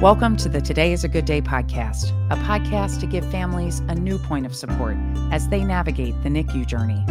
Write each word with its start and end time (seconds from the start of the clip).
Welcome 0.00 0.38
to 0.38 0.48
the 0.48 0.62
Today 0.62 0.94
is 0.94 1.04
a 1.04 1.08
Good 1.08 1.26
Day 1.26 1.42
podcast, 1.42 2.08
a 2.30 2.36
podcast 2.36 3.00
to 3.00 3.06
give 3.06 3.30
families 3.30 3.80
a 3.80 3.94
new 3.94 4.16
point 4.16 4.46
of 4.46 4.56
support 4.56 4.96
as 5.30 5.46
they 5.48 5.62
navigate 5.62 6.14
the 6.22 6.30
NICU 6.30 6.66
journey. 6.66 7.04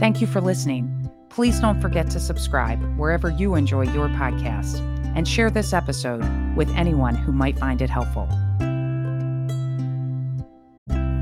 Thank 0.00 0.20
you 0.20 0.26
for 0.26 0.40
listening. 0.40 1.08
Please 1.28 1.60
don't 1.60 1.80
forget 1.80 2.10
to 2.10 2.18
subscribe 2.18 2.82
wherever 2.98 3.30
you 3.30 3.54
enjoy 3.54 3.82
your 3.82 4.08
podcast 4.08 4.80
and 5.16 5.28
share 5.28 5.48
this 5.48 5.72
episode 5.72 6.26
with 6.56 6.68
anyone 6.70 7.14
who 7.14 7.30
might 7.30 7.56
find 7.56 7.80
it 7.80 7.88
helpful. 7.88 8.26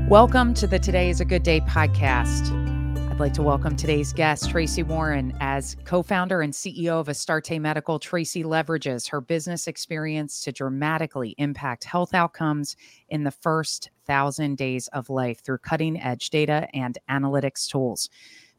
Welcome 0.09 0.55
to 0.55 0.65
the 0.65 0.79
Today 0.79 1.11
is 1.11 1.21
a 1.21 1.25
Good 1.25 1.43
Day 1.43 1.59
podcast. 1.59 2.75
I'd 3.17 3.21
like 3.21 3.33
to 3.33 3.41
welcome 3.41 3.75
today's 3.75 4.13
guest, 4.13 4.51
Tracy 4.51 4.83
Warren. 4.83 5.35
As 5.39 5.75
co 5.85 6.03
founder 6.03 6.41
and 6.41 6.53
CEO 6.53 6.99
of 6.99 7.09
Astarte 7.09 7.59
Medical, 7.59 7.97
Tracy 7.97 8.43
leverages 8.43 9.09
her 9.09 9.21
business 9.21 9.65
experience 9.65 10.39
to 10.43 10.51
dramatically 10.51 11.33
impact 11.39 11.83
health 11.83 12.13
outcomes 12.13 12.75
in 13.09 13.23
the 13.23 13.31
first 13.31 13.89
thousand 14.05 14.57
days 14.59 14.87
of 14.89 15.09
life 15.09 15.43
through 15.43 15.57
cutting 15.57 15.99
edge 15.99 16.29
data 16.29 16.67
and 16.75 16.99
analytics 17.09 17.67
tools. 17.67 18.07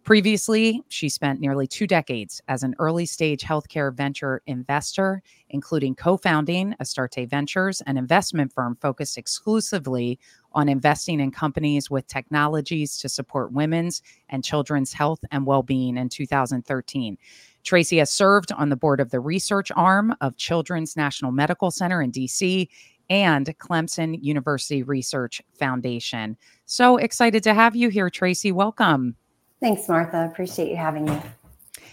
Previously, 0.03 0.83
she 0.89 1.09
spent 1.09 1.39
nearly 1.39 1.67
two 1.67 1.87
decades 1.87 2.41
as 2.49 2.63
an 2.63 2.75
early 2.79 3.05
stage 3.05 3.43
healthcare 3.43 3.95
venture 3.95 4.43
investor, 4.47 5.23
including 5.51 5.95
co 5.95 6.17
founding 6.17 6.75
Astarte 6.81 7.29
Ventures, 7.29 7.81
an 7.83 7.97
investment 7.97 8.53
firm 8.53 8.77
focused 8.81 9.19
exclusively 9.19 10.19
on 10.59 10.69
investing 10.69 11.21
in 11.21 11.31
companies 11.31 11.89
with 11.89 12.09
technologies 12.09 12.99
to 12.99 13.09
support 13.09 13.53
women's 13.53 14.03
and 14.29 14.45
children's 14.45 14.93
health 14.93 15.21
and 15.31 15.47
well 15.47 15.63
being 15.63 15.97
in 15.97 16.09
2013. 16.09 17.17
Tracy 17.63 17.99
has 17.99 18.11
served 18.11 18.51
on 18.51 18.69
the 18.69 18.77
board 18.77 18.99
of 18.99 19.11
the 19.11 19.21
research 19.21 19.71
arm 19.77 20.13
of 20.21 20.37
Children's 20.37 20.97
National 20.97 21.31
Medical 21.31 21.71
Center 21.71 22.03
in 22.03 22.11
DC 22.11 22.69
and 23.09 23.57
Clemson 23.59 24.19
University 24.21 24.83
Research 24.83 25.41
Foundation. 25.59 26.37
So 26.67 26.97
excited 26.97 27.45
to 27.45 27.55
have 27.55 27.77
you 27.77 27.89
here, 27.89 28.11
Tracy. 28.11 28.51
Welcome. 28.51 29.15
Thanks, 29.61 29.89
Martha. 29.89 30.29
Appreciate 30.31 30.71
you 30.71 30.77
having 30.77 31.05
me. 31.05 31.21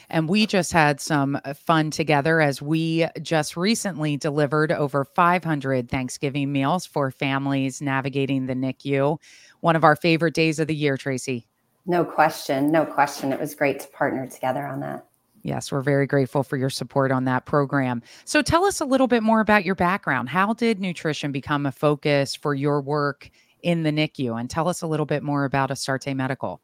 And 0.09 0.29
we 0.29 0.45
just 0.45 0.71
had 0.71 1.01
some 1.01 1.39
uh, 1.43 1.53
fun 1.53 1.91
together 1.91 2.41
as 2.41 2.61
we 2.61 3.07
just 3.21 3.57
recently 3.57 4.17
delivered 4.17 4.71
over 4.71 5.05
500 5.05 5.89
Thanksgiving 5.89 6.51
meals 6.51 6.85
for 6.85 7.11
families 7.11 7.81
navigating 7.81 8.45
the 8.45 8.53
NICU. 8.53 9.19
One 9.61 9.75
of 9.75 9.83
our 9.83 9.95
favorite 9.95 10.33
days 10.33 10.59
of 10.59 10.67
the 10.67 10.75
year, 10.75 10.97
Tracy. 10.97 11.47
No 11.85 12.03
question. 12.03 12.71
No 12.71 12.85
question. 12.85 13.31
It 13.31 13.39
was 13.39 13.55
great 13.55 13.79
to 13.81 13.87
partner 13.89 14.27
together 14.27 14.65
on 14.65 14.79
that. 14.81 15.05
Yes, 15.43 15.71
we're 15.71 15.81
very 15.81 16.07
grateful 16.07 16.41
for 16.41 16.57
your 16.57 16.71
support 16.71 17.11
on 17.11 17.25
that 17.25 17.45
program. 17.45 18.01
So 18.25 18.41
tell 18.41 18.65
us 18.65 18.81
a 18.81 18.85
little 18.85 19.05
bit 19.05 19.21
more 19.21 19.41
about 19.41 19.63
your 19.63 19.75
background. 19.75 20.29
How 20.29 20.53
did 20.53 20.79
nutrition 20.79 21.31
become 21.31 21.67
a 21.67 21.71
focus 21.71 22.35
for 22.35 22.55
your 22.55 22.81
work 22.81 23.29
in 23.61 23.83
the 23.83 23.91
NICU? 23.91 24.39
And 24.39 24.49
tell 24.49 24.67
us 24.67 24.81
a 24.81 24.87
little 24.87 25.05
bit 25.05 25.21
more 25.21 25.45
about 25.45 25.69
Astarte 25.69 26.15
Medical. 26.15 26.61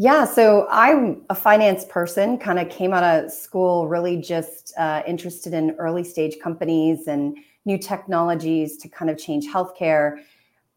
Yeah, 0.00 0.24
so 0.26 0.68
I'm 0.70 1.22
a 1.28 1.34
finance 1.34 1.84
person, 1.84 2.38
kind 2.38 2.60
of 2.60 2.68
came 2.68 2.94
out 2.94 3.02
of 3.02 3.32
school 3.32 3.88
really 3.88 4.16
just 4.16 4.72
uh, 4.78 5.02
interested 5.08 5.52
in 5.52 5.72
early 5.72 6.04
stage 6.04 6.36
companies 6.40 7.08
and 7.08 7.36
new 7.64 7.76
technologies 7.76 8.76
to 8.78 8.88
kind 8.88 9.10
of 9.10 9.18
change 9.18 9.48
healthcare. 9.48 10.18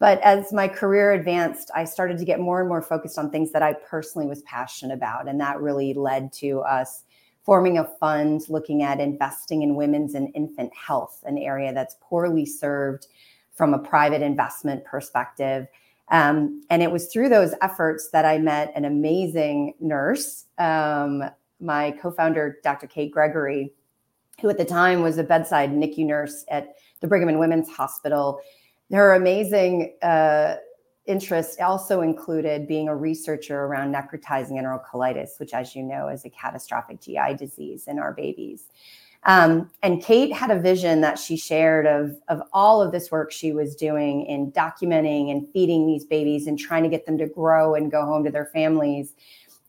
But 0.00 0.20
as 0.22 0.52
my 0.52 0.66
career 0.66 1.12
advanced, 1.12 1.70
I 1.72 1.84
started 1.84 2.18
to 2.18 2.24
get 2.24 2.40
more 2.40 2.58
and 2.58 2.68
more 2.68 2.82
focused 2.82 3.16
on 3.16 3.30
things 3.30 3.52
that 3.52 3.62
I 3.62 3.74
personally 3.74 4.26
was 4.26 4.42
passionate 4.42 4.92
about. 4.94 5.28
And 5.28 5.40
that 5.40 5.60
really 5.60 5.94
led 5.94 6.32
to 6.34 6.60
us 6.62 7.04
forming 7.44 7.78
a 7.78 7.84
fund 8.00 8.42
looking 8.48 8.82
at 8.82 8.98
investing 8.98 9.62
in 9.62 9.76
women's 9.76 10.14
and 10.14 10.30
infant 10.34 10.72
health, 10.74 11.22
an 11.24 11.38
area 11.38 11.72
that's 11.72 11.96
poorly 12.00 12.44
served 12.44 13.06
from 13.54 13.72
a 13.72 13.78
private 13.78 14.22
investment 14.22 14.84
perspective. 14.84 15.68
Um, 16.10 16.62
and 16.68 16.82
it 16.82 16.90
was 16.90 17.12
through 17.12 17.28
those 17.28 17.54
efforts 17.62 18.10
that 18.10 18.24
I 18.24 18.38
met 18.38 18.72
an 18.74 18.84
amazing 18.84 19.74
nurse, 19.80 20.46
um, 20.58 21.24
my 21.60 21.92
co 21.92 22.10
founder, 22.10 22.58
Dr. 22.62 22.86
Kate 22.86 23.10
Gregory, 23.10 23.72
who 24.40 24.50
at 24.50 24.58
the 24.58 24.64
time 24.64 25.02
was 25.02 25.18
a 25.18 25.22
bedside 25.22 25.70
NICU 25.70 26.04
nurse 26.06 26.44
at 26.48 26.74
the 27.00 27.06
Brigham 27.06 27.28
and 27.28 27.38
Women's 27.38 27.70
Hospital. 27.70 28.40
Her 28.90 29.14
amazing 29.14 29.96
uh, 30.02 30.56
interest 31.06 31.60
also 31.60 32.00
included 32.02 32.68
being 32.68 32.88
a 32.88 32.96
researcher 32.96 33.60
around 33.64 33.94
necrotizing 33.94 34.52
enterocolitis, 34.52 35.38
which, 35.38 35.54
as 35.54 35.74
you 35.74 35.82
know, 35.82 36.08
is 36.08 36.24
a 36.24 36.30
catastrophic 36.30 37.00
GI 37.00 37.34
disease 37.38 37.86
in 37.86 37.98
our 37.98 38.12
babies. 38.12 38.66
Um, 39.24 39.70
and 39.82 40.02
Kate 40.02 40.32
had 40.32 40.50
a 40.50 40.58
vision 40.58 41.00
that 41.02 41.18
she 41.18 41.36
shared 41.36 41.86
of, 41.86 42.16
of 42.28 42.42
all 42.52 42.82
of 42.82 42.90
this 42.90 43.10
work 43.10 43.30
she 43.30 43.52
was 43.52 43.76
doing 43.76 44.26
in 44.26 44.50
documenting 44.50 45.30
and 45.30 45.48
feeding 45.52 45.86
these 45.86 46.04
babies 46.04 46.48
and 46.48 46.58
trying 46.58 46.82
to 46.82 46.88
get 46.88 47.06
them 47.06 47.18
to 47.18 47.28
grow 47.28 47.74
and 47.74 47.90
go 47.90 48.04
home 48.04 48.24
to 48.24 48.30
their 48.30 48.46
families. 48.46 49.14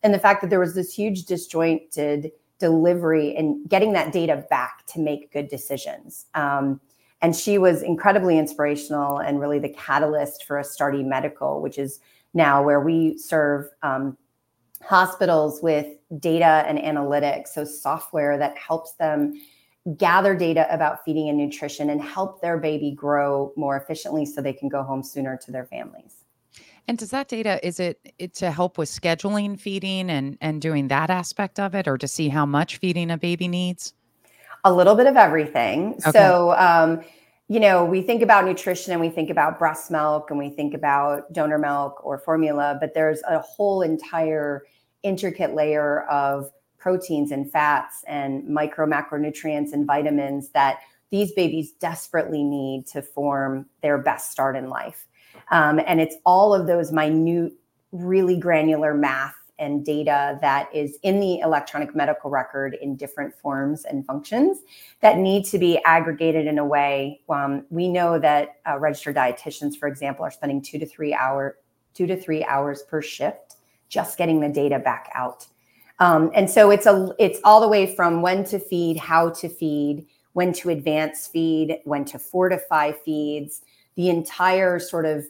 And 0.02 0.12
the 0.12 0.18
fact 0.18 0.40
that 0.40 0.50
there 0.50 0.58
was 0.58 0.74
this 0.74 0.92
huge 0.92 1.24
disjointed 1.24 2.32
delivery 2.58 3.36
and 3.36 3.68
getting 3.68 3.92
that 3.92 4.12
data 4.12 4.44
back 4.50 4.86
to 4.86 5.00
make 5.00 5.32
good 5.32 5.48
decisions. 5.48 6.26
Um, 6.34 6.80
and 7.22 7.34
she 7.34 7.56
was 7.56 7.82
incredibly 7.82 8.38
inspirational 8.38 9.18
and 9.18 9.40
really 9.40 9.58
the 9.58 9.70
catalyst 9.70 10.44
for 10.44 10.58
Astarte 10.58 11.04
Medical, 11.04 11.62
which 11.62 11.78
is 11.78 12.00
now 12.34 12.62
where 12.62 12.80
we 12.80 13.16
serve 13.16 13.68
um, 13.82 14.18
hospitals 14.86 15.62
with 15.62 15.86
data 16.18 16.64
and 16.66 16.78
analytics, 16.78 17.48
so 17.48 17.64
software 17.64 18.38
that 18.38 18.56
helps 18.56 18.92
them 18.92 19.40
gather 19.96 20.34
data 20.34 20.66
about 20.70 21.04
feeding 21.04 21.28
and 21.28 21.36
nutrition 21.36 21.90
and 21.90 22.00
help 22.00 22.40
their 22.40 22.56
baby 22.58 22.90
grow 22.90 23.52
more 23.56 23.76
efficiently 23.76 24.24
so 24.24 24.40
they 24.40 24.52
can 24.52 24.68
go 24.68 24.82
home 24.82 25.02
sooner 25.02 25.36
to 25.36 25.50
their 25.50 25.66
families. 25.66 26.24
And 26.88 26.98
does 26.98 27.10
that 27.10 27.28
data 27.28 27.66
is 27.66 27.80
it, 27.80 27.98
it 28.18 28.34
to 28.34 28.50
help 28.50 28.76
with 28.76 28.90
scheduling 28.90 29.58
feeding 29.58 30.10
and 30.10 30.36
and 30.40 30.60
doing 30.60 30.88
that 30.88 31.10
aspect 31.10 31.58
of 31.58 31.74
it 31.74 31.88
or 31.88 31.96
to 31.96 32.06
see 32.06 32.28
how 32.28 32.44
much 32.44 32.76
feeding 32.76 33.10
a 33.10 33.16
baby 33.16 33.48
needs? 33.48 33.94
A 34.64 34.72
little 34.72 34.94
bit 34.94 35.06
of 35.06 35.16
everything. 35.16 35.94
Okay. 36.06 36.10
So 36.12 36.54
um, 36.58 37.02
you 37.48 37.60
know, 37.60 37.84
we 37.84 38.00
think 38.00 38.22
about 38.22 38.46
nutrition 38.46 38.92
and 38.92 39.00
we 39.00 39.10
think 39.10 39.28
about 39.28 39.58
breast 39.58 39.90
milk 39.90 40.30
and 40.30 40.38
we 40.38 40.48
think 40.48 40.72
about 40.72 41.30
donor 41.32 41.58
milk 41.58 42.04
or 42.04 42.18
formula, 42.18 42.78
but 42.80 42.94
there's 42.94 43.22
a 43.28 43.38
whole 43.38 43.82
entire 43.82 44.64
intricate 45.04 45.54
layer 45.54 46.02
of 46.08 46.50
proteins 46.78 47.30
and 47.30 47.50
fats 47.50 48.04
and 48.06 48.46
micro 48.48 48.86
macronutrients 48.86 49.72
and 49.72 49.86
vitamins 49.86 50.50
that 50.50 50.80
these 51.10 51.32
babies 51.32 51.72
desperately 51.72 52.42
need 52.42 52.86
to 52.88 53.00
form 53.00 53.66
their 53.82 53.96
best 53.98 54.32
start 54.32 54.56
in 54.56 54.68
life. 54.68 55.06
Um, 55.50 55.80
and 55.86 56.00
it's 56.00 56.16
all 56.26 56.52
of 56.52 56.66
those 56.66 56.90
minute, 56.90 57.52
really 57.92 58.36
granular 58.36 58.94
math 58.94 59.36
and 59.58 59.84
data 59.84 60.36
that 60.40 60.68
is 60.74 60.98
in 61.02 61.20
the 61.20 61.38
electronic 61.38 61.94
medical 61.94 62.28
record 62.28 62.76
in 62.82 62.96
different 62.96 63.32
forms 63.32 63.84
and 63.84 64.04
functions 64.04 64.58
that 65.00 65.18
need 65.18 65.44
to 65.44 65.58
be 65.58 65.78
aggregated 65.84 66.46
in 66.46 66.58
a 66.58 66.64
way. 66.64 67.20
Um, 67.30 67.64
we 67.70 67.88
know 67.88 68.18
that 68.18 68.56
uh, 68.68 68.78
registered 68.78 69.16
dietitians, 69.16 69.76
for 69.76 69.86
example, 69.86 70.24
are 70.24 70.30
spending 70.30 70.60
two 70.60 70.78
to 70.78 70.86
three 70.86 71.14
hour, 71.14 71.56
two 71.94 72.06
to 72.08 72.20
three 72.20 72.44
hours 72.44 72.82
per 72.82 73.00
shift 73.00 73.54
just 73.94 74.18
getting 74.18 74.40
the 74.40 74.48
data 74.48 74.80
back 74.80 75.10
out. 75.14 75.46
Um, 76.00 76.32
and 76.34 76.50
so 76.50 76.70
it's 76.72 76.86
a 76.86 77.14
it's 77.20 77.38
all 77.44 77.60
the 77.60 77.68
way 77.68 77.94
from 77.94 78.20
when 78.20 78.42
to 78.46 78.58
feed, 78.58 78.96
how 78.96 79.30
to 79.30 79.48
feed, 79.48 80.04
when 80.32 80.52
to 80.54 80.70
advance 80.70 81.28
feed, 81.28 81.78
when 81.84 82.04
to 82.06 82.18
fortify 82.18 82.90
feeds, 82.90 83.62
the 83.94 84.10
entire 84.10 84.80
sort 84.80 85.06
of 85.06 85.24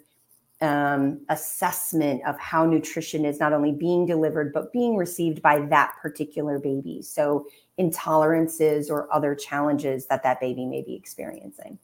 um, 0.63 1.21
assessment 1.29 2.23
of 2.27 2.39
how 2.39 2.65
nutrition 2.65 3.27
is 3.27 3.39
not 3.39 3.53
only 3.53 3.73
being 3.73 4.07
delivered 4.07 4.53
but 4.55 4.73
being 4.73 4.97
received 4.97 5.43
by 5.43 5.61
that 5.67 5.93
particular 6.01 6.59
baby. 6.59 7.03
So 7.03 7.47
intolerances 7.79 8.89
or 8.89 9.13
other 9.13 9.35
challenges 9.35 10.07
that 10.07 10.23
that 10.23 10.41
baby 10.41 10.65
may 10.65 10.81
be 10.81 10.95
experiencing. 10.95 11.79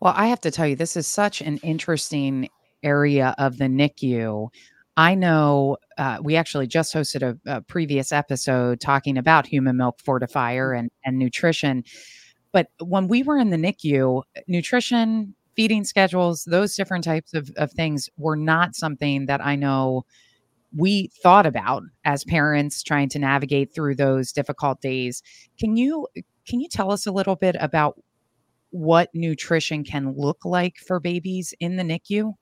Well, 0.00 0.12
I 0.16 0.26
have 0.26 0.40
to 0.40 0.50
tell 0.50 0.66
you, 0.66 0.76
this 0.76 0.96
is 0.96 1.06
such 1.06 1.40
an 1.40 1.58
interesting 1.58 2.50
area 2.82 3.34
of 3.38 3.56
the 3.56 3.66
NICU 3.66 4.48
I 4.96 5.14
know 5.14 5.78
uh, 5.96 6.18
we 6.22 6.36
actually 6.36 6.66
just 6.66 6.94
hosted 6.94 7.22
a, 7.22 7.38
a, 7.50 7.60
previous 7.62 8.12
episode 8.12 8.80
talking 8.80 9.16
about 9.16 9.46
human 9.46 9.76
milk 9.78 9.98
fortifier 10.02 10.74
mm. 10.74 10.80
and, 10.80 10.90
and 11.04 11.18
nutrition. 11.18 11.84
But 12.52 12.68
when 12.78 13.08
we 13.08 13.22
were 13.22 13.38
in 13.38 13.50
the 13.50 13.56
NICU, 13.56 14.22
nutrition, 14.46 15.34
feeding 15.56 15.84
schedules, 15.84 16.44
those 16.44 16.76
different 16.76 17.04
types 17.04 17.32
of, 17.32 17.50
of 17.56 17.72
things 17.72 18.10
were 18.18 18.36
not 18.36 18.74
something 18.74 19.26
that 19.26 19.44
I 19.44 19.56
know 19.56 20.04
we 20.76 21.10
thought 21.22 21.46
about 21.46 21.82
as 22.04 22.24
parents 22.24 22.82
trying 22.82 23.08
to 23.10 23.18
navigate 23.18 23.74
through 23.74 23.94
those 23.94 24.32
difficult 24.32 24.80
days. 24.80 25.22
Can 25.58 25.76
you 25.76 26.06
can 26.46 26.60
you 26.60 26.68
tell 26.68 26.90
us 26.90 27.06
a 27.06 27.12
little 27.12 27.36
bit 27.36 27.56
about 27.60 28.00
what 28.70 29.10
nutrition 29.14 29.84
can 29.84 30.14
look 30.16 30.44
like 30.44 30.76
for 30.76 30.98
babies 30.98 31.54
in 31.60 31.76
the 31.76 31.82
NICU? 31.82 32.32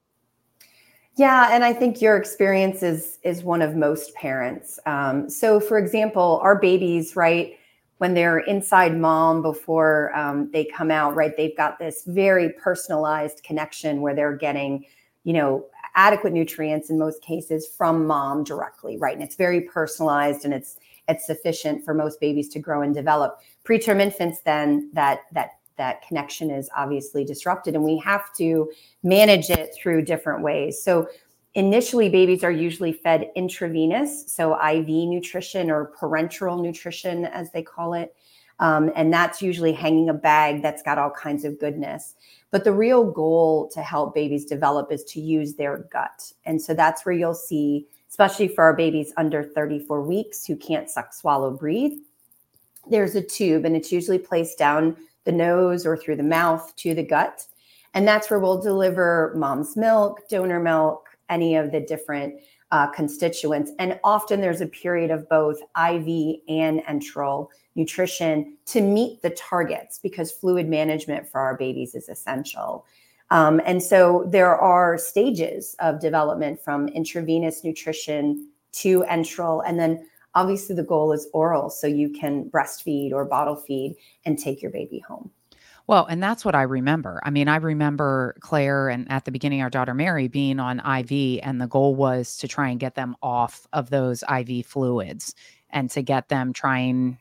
Yeah, 1.21 1.49
and 1.53 1.63
I 1.65 1.75
think 1.75 2.01
your 2.01 2.17
experience 2.17 2.83
is 2.83 3.19
is 3.25 3.43
one 3.45 3.61
of 3.61 3.77
most 3.77 4.15
parents. 4.15 4.79
Um, 4.87 5.29
so, 5.29 5.61
for 5.61 5.77
example, 5.77 6.41
our 6.43 6.59
babies, 6.59 7.15
right? 7.15 7.57
when 7.99 8.15
they're 8.15 8.39
inside 8.39 8.97
mom 8.97 9.43
before 9.43 10.11
um, 10.17 10.51
they 10.55 10.65
come 10.65 10.91
out, 10.91 11.15
right? 11.15 11.37
They've 11.37 11.55
got 11.55 11.79
this 11.79 12.05
very 12.07 12.49
personalized 12.55 13.43
connection 13.43 14.01
where 14.01 14.15
they're 14.15 14.39
getting, 14.39 14.87
you 15.25 15.35
know, 15.35 15.67
adequate 15.97 16.33
nutrients 16.33 16.89
in 16.89 16.99
most 16.99 17.21
cases 17.23 17.69
from 17.77 18.07
mom 18.07 18.43
directly, 18.43 18.97
right? 18.97 19.13
And 19.15 19.23
it's 19.23 19.37
very 19.37 19.61
personalized 19.61 20.47
and 20.47 20.55
it's 20.55 20.79
it's 21.09 21.27
sufficient 21.27 21.85
for 21.85 21.93
most 21.93 22.21
babies 22.21 22.49
to 22.51 22.59
grow 22.59 22.81
and 22.81 22.95
develop. 22.95 23.41
Preterm 23.67 24.01
infants, 24.01 24.41
then 24.47 24.91
that 24.95 25.21
that 25.33 25.60
that 25.81 26.07
connection 26.07 26.51
is 26.51 26.69
obviously 26.77 27.25
disrupted, 27.25 27.75
and 27.75 27.83
we 27.83 27.97
have 27.97 28.35
to 28.35 28.71
manage 29.03 29.49
it 29.49 29.75
through 29.75 30.03
different 30.03 30.43
ways. 30.43 30.83
So 30.83 31.09
initially 31.55 32.11
babies 32.11 32.45
are 32.45 32.53
usually 32.53 32.93
fed 32.93 33.29
intravenous 33.35 34.33
so 34.33 34.55
iv 34.65 34.87
nutrition 34.87 35.69
or 35.69 35.93
parenteral 35.99 36.63
nutrition 36.63 37.25
as 37.25 37.51
they 37.51 37.63
call 37.63 37.95
it. 37.95 38.15
Um, 38.61 38.93
and 38.95 39.11
that's 39.11 39.41
usually 39.41 39.73
hanging 39.73 40.11
a 40.11 40.15
bag 40.15 40.61
that's 40.61 40.83
got 40.83 40.99
all 40.99 41.11
kinds 41.11 41.47
of 41.47 41.59
goodness. 41.59 42.15
But 42.51 42.63
the 42.65 42.75
real 42.75 43.11
goal 43.11 43.71
to 43.71 43.81
help 43.81 44.15
babies 44.15 44.45
develop 44.45 44.93
is 44.93 45.03
to 45.05 45.21
use 45.21 45.55
their 45.55 45.89
gut. 45.91 46.31
And 46.45 46.61
so 46.61 46.75
that's 46.75 47.07
where 47.07 47.15
you'll 47.15 47.35
see 47.35 47.87
especially 48.11 48.49
for 48.49 48.65
our 48.65 48.75
babies 48.75 49.13
under 49.17 49.45
34 49.45 50.03
weeks 50.03 50.45
who 50.45 50.57
can't 50.57 50.91
suck 50.91 51.15
swallow 51.15 51.51
breathe 51.51 51.93
there's 52.89 53.15
a 53.15 53.23
tube 53.23 53.65
and 53.65 53.77
it's 53.77 53.93
usually 53.93 54.19
placed 54.19 54.59
down 54.59 54.97
the 55.25 55.33
nose 55.33 55.87
or 55.87 55.97
through 55.97 56.17
the 56.17 56.23
mouth 56.23 56.75
to 56.77 56.95
the 56.95 57.03
gut 57.03 57.47
and 57.95 58.07
that's 58.07 58.31
where 58.31 58.39
we'll 58.39 58.61
deliver 58.61 59.33
mom's 59.37 59.77
milk 59.77 60.29
donor 60.29 60.61
milk 60.61 61.09
any 61.29 61.57
of 61.57 61.73
the 61.73 61.81
different 61.81 62.35
uh, 62.73 62.87
constituents. 62.89 63.73
And 63.79 63.99
often 64.05 64.41
there's 64.41 64.61
a 64.61 64.67
period 64.67 65.11
of 65.11 65.29
both 65.29 65.61
IV 65.61 66.41
and 66.49 66.81
enteral 66.89 67.49
nutrition 67.75 68.57
to 68.67 68.81
meet 68.81 69.23
the 69.23 69.31
targets 69.31 69.99
because 69.99 70.31
fluid 70.31 70.69
management 70.69 71.29
for 71.29 71.41
our 71.41 71.57
babies 71.57 71.95
is 71.95 72.09
essential. 72.09 72.85
Um, 73.31 73.61
and 73.65 73.83
so 73.83 74.27
there 74.29 74.57
are 74.57 74.99
stages 74.99 75.77
of 75.79 76.01
development 76.01 76.61
from 76.61 76.89
intravenous 76.89 77.65
nutrition 77.65 78.49
to 78.73 79.03
enteral. 79.03 79.63
And 79.67 79.79
then 79.79 80.07
obviously 80.35 80.75
the 80.77 80.83
goal 80.83 81.13
is 81.13 81.29
oral, 81.33 81.71
so 81.71 81.87
you 81.87 82.11
can 82.11 82.49
breastfeed 82.51 83.13
or 83.13 83.25
bottle 83.25 83.57
feed 83.57 83.97
and 84.25 84.39
take 84.39 84.63
your 84.63 84.71
baby 84.71 84.99
home. 85.01 85.31
Well, 85.87 86.07
and 86.07 86.23
that's 86.23 86.45
what 86.45 86.55
I 86.55 86.63
remember. 86.63 87.21
I 87.25 87.31
mean, 87.31 87.49
I 87.49 87.57
remember 87.57 88.37
Claire 88.41 88.89
and 88.89 89.11
at 89.11 89.25
the 89.25 89.33
beginning, 89.33 89.61
our 89.61 89.71
daughter 89.71 89.93
Mary 89.93 90.29
being 90.29 90.61
on 90.61 90.79
IV, 90.79 91.41
and 91.43 91.61
the 91.61 91.67
goal 91.67 91.97
was 91.97 92.37
to 92.37 92.49
try 92.49 92.69
and 92.69 92.79
get 92.79 92.95
them 92.95 93.17
off 93.23 93.67
of 93.73 93.91
those 93.91 94.23
IV 94.33 94.67
fluids 94.67 95.35
and 95.71 95.91
to 95.91 96.03
get 96.03 96.29
them 96.29 96.53
trying 96.53 97.19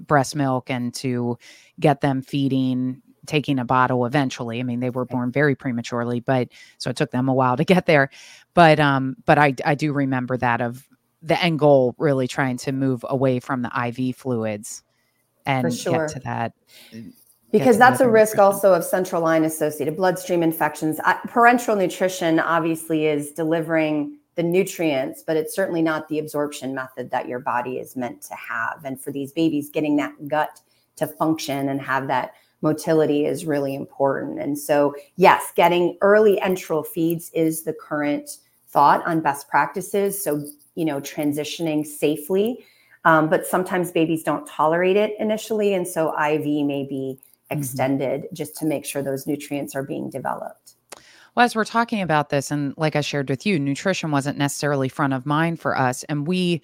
breast 0.00 0.34
milk 0.34 0.68
and 0.70 0.92
to 0.94 1.38
get 1.78 2.00
them 2.00 2.22
feeding 2.22 3.02
taking 3.26 3.58
a 3.58 3.64
bottle 3.64 4.06
eventually. 4.06 4.58
I 4.58 4.62
mean, 4.62 4.80
they 4.80 4.90
were 4.90 5.04
born 5.04 5.30
very 5.30 5.54
prematurely, 5.54 6.18
but 6.18 6.48
so 6.78 6.90
it 6.90 6.96
took 6.96 7.10
them 7.10 7.28
a 7.28 7.34
while 7.34 7.56
to 7.56 7.64
get 7.64 7.86
there. 7.86 8.10
But 8.54 8.80
um, 8.80 9.16
but 9.26 9.38
I 9.38 9.54
I 9.64 9.76
do 9.76 9.92
remember 9.92 10.36
that 10.38 10.60
of 10.60 10.88
the 11.22 11.40
end 11.42 11.58
goal 11.58 11.94
really 11.98 12.28
trying 12.28 12.56
to 12.58 12.72
move 12.72 13.04
away 13.08 13.40
from 13.40 13.62
the 13.62 13.70
IV 13.86 14.16
fluids 14.16 14.82
and 15.46 15.74
sure. 15.74 16.06
get 16.06 16.14
to 16.14 16.20
that 16.20 16.52
because 17.50 17.78
that's 17.78 18.00
a 18.00 18.08
risk 18.08 18.38
also 18.38 18.74
of 18.74 18.84
central 18.84 19.22
line 19.22 19.44
associated 19.44 19.96
bloodstream 19.96 20.42
infections. 20.42 20.98
parenteral 21.28 21.78
nutrition 21.78 22.38
obviously 22.38 23.06
is 23.06 23.32
delivering 23.32 24.18
the 24.34 24.42
nutrients, 24.42 25.24
but 25.26 25.36
it's 25.36 25.54
certainly 25.54 25.82
not 25.82 26.08
the 26.08 26.18
absorption 26.18 26.74
method 26.74 27.10
that 27.10 27.26
your 27.26 27.40
body 27.40 27.78
is 27.78 27.96
meant 27.96 28.22
to 28.22 28.34
have. 28.34 28.84
And 28.84 29.00
for 29.00 29.10
these 29.10 29.32
babies, 29.32 29.70
getting 29.70 29.96
that 29.96 30.12
gut 30.28 30.60
to 30.96 31.06
function 31.06 31.68
and 31.68 31.80
have 31.80 32.06
that 32.08 32.34
motility 32.60 33.24
is 33.24 33.46
really 33.46 33.74
important. 33.74 34.40
And 34.40 34.58
so, 34.58 34.94
yes, 35.16 35.52
getting 35.56 35.96
early 36.02 36.38
enteral 36.42 36.86
feeds 36.86 37.30
is 37.32 37.62
the 37.62 37.72
current 37.72 38.30
thought 38.68 39.04
on 39.06 39.20
best 39.20 39.48
practices. 39.48 40.22
So, 40.22 40.44
you 40.78 40.84
know, 40.84 41.00
transitioning 41.00 41.86
safely. 41.86 42.64
Um, 43.04 43.28
but 43.28 43.46
sometimes 43.46 43.90
babies 43.92 44.22
don't 44.22 44.46
tolerate 44.46 44.96
it 44.96 45.14
initially. 45.18 45.74
And 45.74 45.86
so, 45.86 46.10
IV 46.18 46.44
may 46.66 46.86
be 46.88 47.18
Mm-hmm. 47.50 47.60
extended 47.60 48.20
mm-hmm. 48.22 48.34
just 48.34 48.56
to 48.56 48.66
make 48.66 48.84
sure 48.84 49.02
those 49.02 49.26
nutrients 49.26 49.74
are 49.74 49.82
being 49.82 50.10
developed. 50.10 50.74
Well, 51.34 51.46
as 51.46 51.56
we're 51.56 51.64
talking 51.64 52.02
about 52.02 52.28
this, 52.28 52.50
and 52.50 52.74
like 52.76 52.94
I 52.96 53.00
shared 53.00 53.30
with 53.30 53.46
you, 53.46 53.58
nutrition 53.58 54.10
wasn't 54.10 54.38
necessarily 54.38 54.88
front 54.88 55.14
of 55.14 55.24
mind 55.24 55.60
for 55.60 55.76
us. 55.76 56.04
And 56.04 56.26
we 56.26 56.60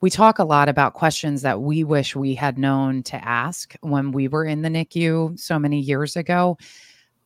we 0.00 0.10
talk 0.10 0.38
a 0.38 0.44
lot 0.44 0.68
about 0.68 0.94
questions 0.94 1.42
that 1.42 1.60
we 1.60 1.82
wish 1.84 2.14
we 2.14 2.34
had 2.34 2.56
known 2.56 3.02
to 3.04 3.16
ask 3.16 3.74
when 3.80 4.12
we 4.12 4.28
were 4.28 4.44
in 4.44 4.62
the 4.62 4.68
NICU 4.68 5.38
so 5.38 5.58
many 5.58 5.80
years 5.80 6.16
ago. 6.16 6.56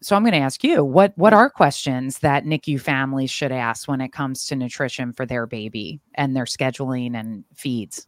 So 0.03 0.17
I'm 0.17 0.23
going 0.23 0.33
to 0.33 0.39
ask 0.39 0.65
you, 0.65 0.85
what 0.85 1.13
what 1.17 1.33
are 1.33 1.49
questions 1.49 2.19
that 2.19 2.45
NICU 2.45 2.81
families 2.81 3.31
should 3.31 3.53
ask 3.53 3.89
when 3.89 4.01
it 4.01 4.13
comes 4.13 4.47
to 4.47 4.57
nutrition 4.57 5.13
for 5.13 5.25
their 5.25 5.47
baby 5.47 6.01
and 6.15 6.37
their 6.37 6.45
scheduling 6.45 7.15
and 7.15 7.45
feeds? 7.55 8.07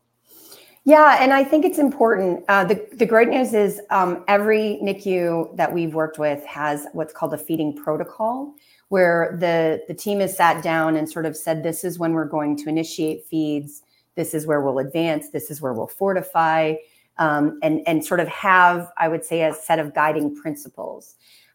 Yeah, 0.87 1.17
and 1.19 1.33
I 1.33 1.45
think 1.45 1.65
it's 1.65 1.79
important. 1.79 2.45
Uh, 2.47 2.65
the, 2.65 2.87
the 2.93 3.07
great 3.07 3.29
news 3.29 3.55
is 3.55 3.81
um, 3.89 4.23
every 4.29 4.79
NICU 4.83 5.57
that 5.57 5.73
we've 5.73 5.95
worked 5.95 6.19
with 6.19 6.45
has 6.45 6.87
what's 6.93 7.13
called 7.13 7.33
a 7.33 7.39
feeding 7.39 7.75
protocol, 7.75 8.55
where 8.89 9.35
the, 9.41 9.83
the 9.89 9.95
team 9.95 10.21
has 10.21 10.37
sat 10.37 10.63
down 10.63 10.97
and 10.97 11.11
sort 11.11 11.25
of 11.25 11.39
said, 11.39 11.63
this 11.63 11.85
is 11.85 11.99
when 11.99 12.13
we're 12.13 12.27
going 12.27 12.55
to 12.59 12.69
initiate 12.69 13.25
feeds, 13.25 13.83
this 14.15 14.35
is 14.35 14.47
where 14.47 14.61
we'll 14.61 14.79
advance, 14.79 15.31
this 15.31 15.51
is 15.51 15.63
where 15.63 15.73
we'll 15.73 15.87
fortify, 15.87 16.75
um, 17.17 17.59
and, 17.63 17.81
and 17.87 18.05
sort 18.05 18.21
of 18.21 18.29
have, 18.29 18.93
I 18.99 19.09
would 19.09 19.25
say, 19.25 19.43
a 19.43 19.55
set 19.55 19.79
of 19.79 19.95
guiding 19.95 20.37
principles. 20.37 21.15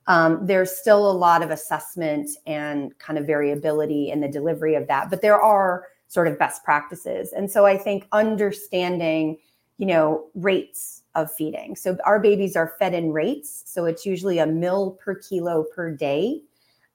Um, 0.09 0.45
there's 0.45 0.75
still 0.75 1.09
a 1.09 1.13
lot 1.13 1.44
of 1.44 1.51
assessment 1.51 2.31
and 2.47 2.97
kind 2.97 3.19
of 3.19 3.27
variability 3.27 4.09
in 4.09 4.21
the 4.21 4.27
delivery 4.27 4.73
of 4.73 4.88
that, 4.88 5.11
but 5.11 5.21
there 5.21 5.39
are 5.39 5.85
sort 6.07 6.27
of 6.27 6.39
best 6.39 6.63
practices. 6.63 7.31
And 7.31 7.50
so 7.50 7.67
I 7.67 7.77
think 7.77 8.07
understanding, 8.11 9.38
you 9.77 9.85
know, 9.85 10.25
rates 10.33 11.03
of 11.13 11.31
feeding. 11.31 11.75
So 11.75 11.95
our 12.06 12.19
babies 12.19 12.56
are 12.56 12.73
fed 12.79 12.95
in 12.95 13.11
rates. 13.11 13.61
So 13.67 13.85
it's 13.85 14.03
usually 14.03 14.39
a 14.39 14.47
mill 14.47 14.97
per 15.00 15.13
kilo 15.13 15.63
per 15.75 15.91
day. 15.91 16.41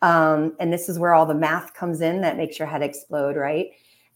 Um, 0.02 0.56
and 0.58 0.72
this 0.72 0.88
is 0.88 0.98
where 0.98 1.14
all 1.14 1.24
the 1.24 1.34
math 1.34 1.72
comes 1.72 2.00
in 2.00 2.20
that 2.22 2.36
makes 2.36 2.58
your 2.58 2.66
head 2.66 2.82
explode, 2.82 3.36
right? 3.36 3.68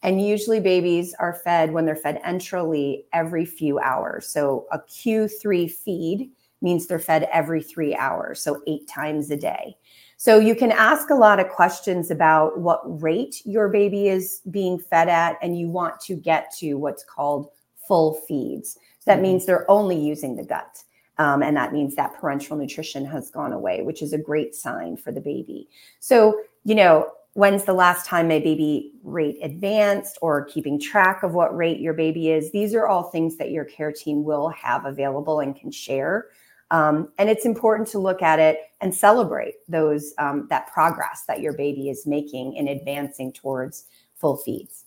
And 0.02 0.20
usually 0.20 0.58
babies 0.58 1.14
are 1.20 1.34
fed 1.34 1.72
when 1.72 1.86
they're 1.86 1.94
fed 1.94 2.20
enterally 2.26 3.04
every 3.12 3.44
few 3.44 3.78
hours. 3.78 4.26
So 4.26 4.66
a 4.72 4.80
Q3 4.80 5.70
feed 5.70 6.30
means 6.60 6.86
they're 6.86 6.98
fed 6.98 7.28
every 7.32 7.62
three 7.62 7.94
hours, 7.94 8.40
so 8.40 8.62
eight 8.66 8.88
times 8.88 9.30
a 9.30 9.36
day. 9.36 9.76
So 10.16 10.38
you 10.38 10.56
can 10.56 10.72
ask 10.72 11.10
a 11.10 11.14
lot 11.14 11.38
of 11.38 11.48
questions 11.48 12.10
about 12.10 12.58
what 12.58 12.80
rate 13.00 13.40
your 13.44 13.68
baby 13.68 14.08
is 14.08 14.40
being 14.50 14.78
fed 14.78 15.08
at, 15.08 15.38
and 15.40 15.58
you 15.58 15.68
want 15.68 16.00
to 16.00 16.14
get 16.16 16.52
to 16.58 16.74
what's 16.74 17.04
called 17.04 17.50
full 17.86 18.14
feeds. 18.26 18.74
So 18.74 18.80
that 19.06 19.14
mm-hmm. 19.14 19.22
means 19.22 19.46
they're 19.46 19.70
only 19.70 19.98
using 19.98 20.36
the 20.36 20.44
gut. 20.44 20.82
Um, 21.18 21.42
and 21.42 21.56
that 21.56 21.72
means 21.72 21.96
that 21.96 22.20
parenteral 22.20 22.58
nutrition 22.58 23.04
has 23.06 23.30
gone 23.30 23.52
away, 23.52 23.82
which 23.82 24.02
is 24.02 24.12
a 24.12 24.18
great 24.18 24.54
sign 24.54 24.96
for 24.96 25.10
the 25.10 25.20
baby. 25.20 25.68
So, 25.98 26.40
you 26.64 26.74
know, 26.76 27.10
when's 27.34 27.64
the 27.64 27.72
last 27.72 28.06
time 28.06 28.28
my 28.28 28.38
baby 28.38 28.92
rate 29.02 29.38
advanced 29.42 30.18
or 30.22 30.44
keeping 30.44 30.80
track 30.80 31.22
of 31.22 31.34
what 31.34 31.56
rate 31.56 31.80
your 31.80 31.94
baby 31.94 32.30
is? 32.30 32.52
These 32.52 32.74
are 32.74 32.86
all 32.86 33.04
things 33.04 33.36
that 33.36 33.50
your 33.50 33.64
care 33.64 33.92
team 33.92 34.24
will 34.24 34.48
have 34.50 34.84
available 34.84 35.40
and 35.40 35.54
can 35.54 35.70
share. 35.70 36.26
Um, 36.70 37.10
and 37.18 37.30
it's 37.30 37.46
important 37.46 37.88
to 37.90 37.98
look 37.98 38.22
at 38.22 38.38
it 38.38 38.58
and 38.80 38.94
celebrate 38.94 39.54
those 39.68 40.12
um, 40.18 40.46
that 40.50 40.66
progress 40.68 41.24
that 41.26 41.40
your 41.40 41.54
baby 41.54 41.88
is 41.88 42.06
making 42.06 42.54
in 42.54 42.68
advancing 42.68 43.32
towards 43.32 43.84
full 44.16 44.36
feeds. 44.36 44.84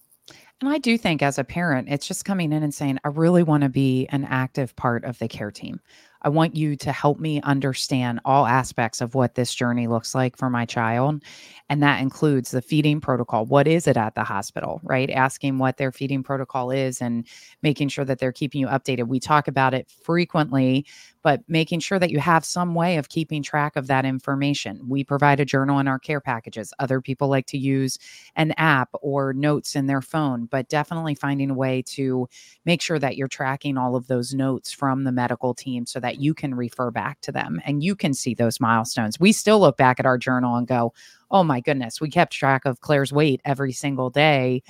And 0.62 0.70
I 0.70 0.78
do 0.78 0.96
think 0.96 1.24
as 1.24 1.40
a 1.40 1.44
parent, 1.44 1.88
it's 1.90 2.08
just 2.08 2.24
coming 2.24 2.54
in 2.54 2.62
and 2.62 2.74
saying, 2.74 3.00
I 3.04 3.08
really 3.08 3.42
want 3.42 3.64
to 3.64 3.70
be 3.70 4.08
an 4.12 4.26
active 4.26 4.76
part 4.76 5.04
of 5.06 5.18
the 5.18 5.28
care 5.28 5.50
team. 5.50 5.80
I 6.22 6.30
want 6.30 6.56
you 6.56 6.76
to 6.76 6.92
help 6.92 7.20
me 7.20 7.42
understand 7.42 8.20
all 8.26 8.46
aspects 8.46 9.02
of 9.02 9.16
what 9.16 9.34
this 9.34 9.56
journey 9.56 9.88
looks 9.88 10.14
like 10.14 10.38
for 10.38 10.52
my 10.52 10.66
child. 10.66 11.24
And 11.68 11.82
that 11.82 12.00
includes 12.00 12.52
the 12.52 12.62
feeding 12.62 13.02
protocol. 13.02 13.46
What 13.46 13.68
is 13.68 13.88
it 13.88 13.98
at 13.98 14.14
the 14.14 14.24
hospital, 14.24 14.82
right? 14.84 15.10
Asking 15.10 15.58
what 15.58 15.78
their 15.78 15.92
feeding 15.92 16.22
protocol 16.22 16.70
is 16.70 17.02
and 17.02 17.26
making 17.64 17.88
sure 17.88 18.06
that 18.06 18.20
they're 18.20 18.32
keeping 18.32 18.62
you 18.62 18.68
updated. 18.68 19.08
We 19.08 19.20
talk 19.20 19.48
about 19.48 19.74
it 19.74 19.90
frequently 20.04 20.86
but 21.24 21.42
making 21.48 21.80
sure 21.80 22.00
that 22.00 22.12
you 22.12 22.20
have 22.20 22.44
some 22.46 22.76
way 22.76 22.98
of 22.98 23.10
keeping 23.10 23.44
track 23.44 23.76
of 23.76 23.88
that 23.88 24.06
information. 24.06 24.82
We 24.88 25.04
provide 25.04 25.40
a 25.40 25.46
journal 25.46 25.80
in 25.80 25.88
our 25.88 26.00
care 26.00 26.22
packages. 26.22 26.74
Other 26.80 27.02
people 27.02 27.28
like 27.28 27.46
to 27.48 27.58
use 27.58 28.00
an 28.36 28.54
app 28.58 28.90
or 29.02 29.34
notes 29.34 29.76
in 29.76 29.88
their 29.88 30.02
phone, 30.02 30.46
but 30.46 30.70
definitely 30.70 31.16
finding 31.16 31.52
a 31.52 31.56
way 31.56 31.82
to 31.88 32.28
make 32.66 32.82
sure 32.82 33.00
that 33.00 33.18
you're 33.18 33.28
tracking 33.28 33.78
all 33.78 33.96
of 33.96 34.08
those 34.08 34.34
notes 34.34 34.72
from 34.72 35.04
the 35.04 35.12
medical 35.12 35.54
team 35.54 35.86
so 35.86 36.00
that 36.00 36.20
you 36.20 36.34
can 36.34 36.56
refer 36.56 36.92
back 36.92 37.22
to 37.22 37.32
them 37.32 37.62
and 37.66 37.84
you 37.84 37.96
can 37.96 38.14
see 38.14 38.34
those 38.34 38.60
milestones. 38.60 39.20
We 39.20 39.32
still 39.32 39.60
look 39.60 39.78
back 39.78 40.00
at 40.00 40.06
our 40.06 40.18
journal 40.18 40.56
and 40.56 40.68
go, 40.68 40.94
oh 41.30 41.44
my 41.44 41.62
goodness, 41.62 42.02
we 42.02 42.10
kept 42.10 42.34
track 42.34 42.66
of 42.66 42.82
Claire's 42.82 43.14
weight 43.14 43.42
every 43.46 43.72
single 43.72 44.10
day 44.10 44.64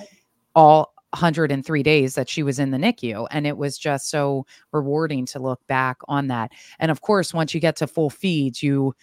all 0.56 0.94
103 1.12 1.84
days 1.84 2.16
that 2.16 2.30
she 2.30 2.44
was 2.44 2.60
in 2.60 2.72
the 2.72 2.78
NICU. 2.78 3.28
And 3.32 3.46
it 3.46 3.58
was 3.58 3.78
just 3.78 4.10
so 4.10 4.46
rewarding 4.72 5.26
to 5.28 5.40
look 5.40 5.66
back 5.68 5.98
on 6.08 6.28
that. 6.28 6.52
And 6.80 6.92
of 6.92 7.02
course, 7.02 7.34
once 7.34 7.54
you 7.54 7.60
get 7.60 7.76
to 7.78 7.88
full 7.88 8.10
feeds, 8.10 8.64
you 8.64 8.96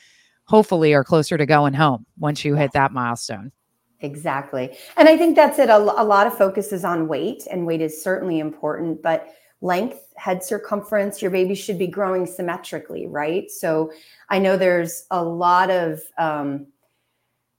hopefully 0.44 0.94
are 0.94 1.04
closer 1.04 1.36
to 1.36 1.46
going 1.46 1.74
home 1.74 2.06
once 2.18 2.44
you 2.44 2.56
hit 2.56 2.72
that 2.72 2.92
milestone. 2.92 3.52
Exactly. 4.00 4.76
And 4.96 5.08
I 5.08 5.16
think 5.16 5.36
that's 5.36 5.58
it. 5.58 5.68
A, 5.68 5.76
a 5.76 6.04
lot 6.04 6.26
of 6.26 6.36
focus 6.36 6.72
is 6.72 6.84
on 6.84 7.08
weight, 7.08 7.46
and 7.50 7.66
weight 7.66 7.80
is 7.80 8.00
certainly 8.00 8.38
important, 8.38 9.02
but 9.02 9.28
length, 9.60 10.12
head 10.16 10.42
circumference, 10.42 11.20
your 11.20 11.32
baby 11.32 11.54
should 11.54 11.78
be 11.78 11.88
growing 11.88 12.24
symmetrically, 12.24 13.06
right? 13.08 13.50
So 13.50 13.90
I 14.28 14.38
know 14.38 14.56
there's 14.56 15.04
a 15.10 15.22
lot 15.22 15.70
of, 15.70 16.00
um, 16.16 16.66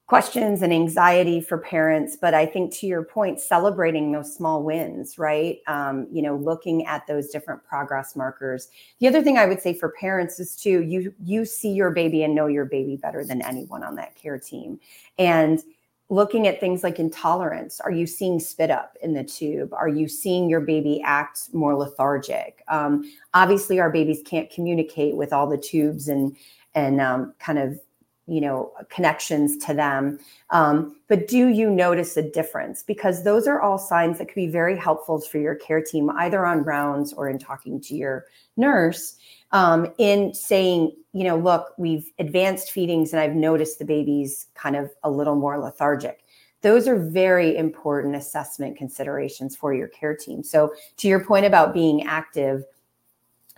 questions 0.09 0.63
and 0.63 0.73
anxiety 0.73 1.39
for 1.39 1.59
parents 1.59 2.17
but 2.19 2.33
i 2.33 2.43
think 2.43 2.73
to 2.73 2.87
your 2.87 3.03
point 3.03 3.39
celebrating 3.39 4.11
those 4.11 4.35
small 4.35 4.63
wins 4.63 5.19
right? 5.19 5.59
Um, 5.67 6.07
you 6.11 6.23
know 6.23 6.35
looking 6.35 6.83
at 6.87 7.05
those 7.05 7.29
different 7.29 7.63
progress 7.63 8.15
markers. 8.15 8.69
The 8.99 9.07
other 9.07 9.21
thing 9.21 9.37
i 9.37 9.45
would 9.45 9.61
say 9.61 9.71
for 9.71 9.89
parents 9.99 10.39
is 10.39 10.55
too 10.55 10.81
you 10.81 11.13
you 11.23 11.45
see 11.45 11.69
your 11.69 11.91
baby 11.91 12.23
and 12.23 12.33
know 12.33 12.47
your 12.47 12.65
baby 12.65 12.95
better 12.95 13.23
than 13.23 13.43
anyone 13.43 13.83
on 13.83 13.93
that 13.97 14.15
care 14.15 14.39
team. 14.39 14.79
And 15.19 15.61
looking 16.09 16.47
at 16.47 16.59
things 16.59 16.81
like 16.81 16.97
intolerance 16.97 17.79
are 17.79 17.91
you 17.91 18.07
seeing 18.07 18.39
spit 18.39 18.71
up 18.71 18.97
in 19.03 19.13
the 19.13 19.23
tube? 19.23 19.71
Are 19.75 19.87
you 19.87 20.07
seeing 20.07 20.49
your 20.49 20.61
baby 20.61 21.03
act 21.05 21.53
more 21.53 21.75
lethargic? 21.75 22.63
Um, 22.67 23.03
obviously 23.35 23.79
our 23.79 23.91
babies 23.91 24.23
can't 24.25 24.49
communicate 24.49 25.15
with 25.15 25.33
all 25.33 25.45
the 25.45 25.55
tubes 25.55 26.07
and 26.07 26.35
and 26.73 26.99
um, 26.99 27.35
kind 27.37 27.59
of 27.59 27.79
you 28.29 28.41
know 28.41 28.71
connections 28.89 29.57
to 29.65 29.73
them. 29.73 30.19
Um, 30.51 30.95
but 31.07 31.27
do 31.27 31.47
you 31.47 31.69
notice 31.69 32.15
a 32.17 32.21
difference? 32.21 32.83
Because 32.83 33.23
those 33.23 33.47
are 33.47 33.61
all 33.61 33.77
signs 33.77 34.17
that 34.17 34.27
could 34.27 34.35
be 34.35 34.47
very 34.47 34.77
helpful 34.77 35.19
for 35.19 35.39
your 35.39 35.55
care 35.55 35.81
team 35.81 36.09
either 36.11 36.45
on 36.45 36.63
rounds 36.63 37.13
or 37.13 37.29
in 37.29 37.39
talking 37.39 37.81
to 37.81 37.95
your 37.95 38.25
nurse 38.57 39.15
um, 39.51 39.87
in 39.97 40.33
saying 40.33 40.95
you 41.13 41.23
know 41.23 41.37
look 41.37 41.73
we've 41.77 42.11
advanced 42.19 42.71
feedings 42.71 43.13
and 43.13 43.19
i've 43.19 43.33
noticed 43.33 43.79
the 43.79 43.85
baby's 43.85 44.45
kind 44.53 44.75
of 44.75 44.91
a 45.03 45.09
little 45.09 45.35
more 45.35 45.59
lethargic. 45.59 46.23
Those 46.61 46.87
are 46.87 46.97
very 46.97 47.55
important 47.55 48.15
assessment 48.15 48.77
considerations 48.77 49.55
for 49.55 49.73
your 49.73 49.87
care 49.87 50.13
team. 50.15 50.43
So 50.43 50.73
to 50.97 51.07
your 51.07 51.23
point 51.23 51.45
about 51.45 51.73
being 51.73 52.05
active 52.05 52.63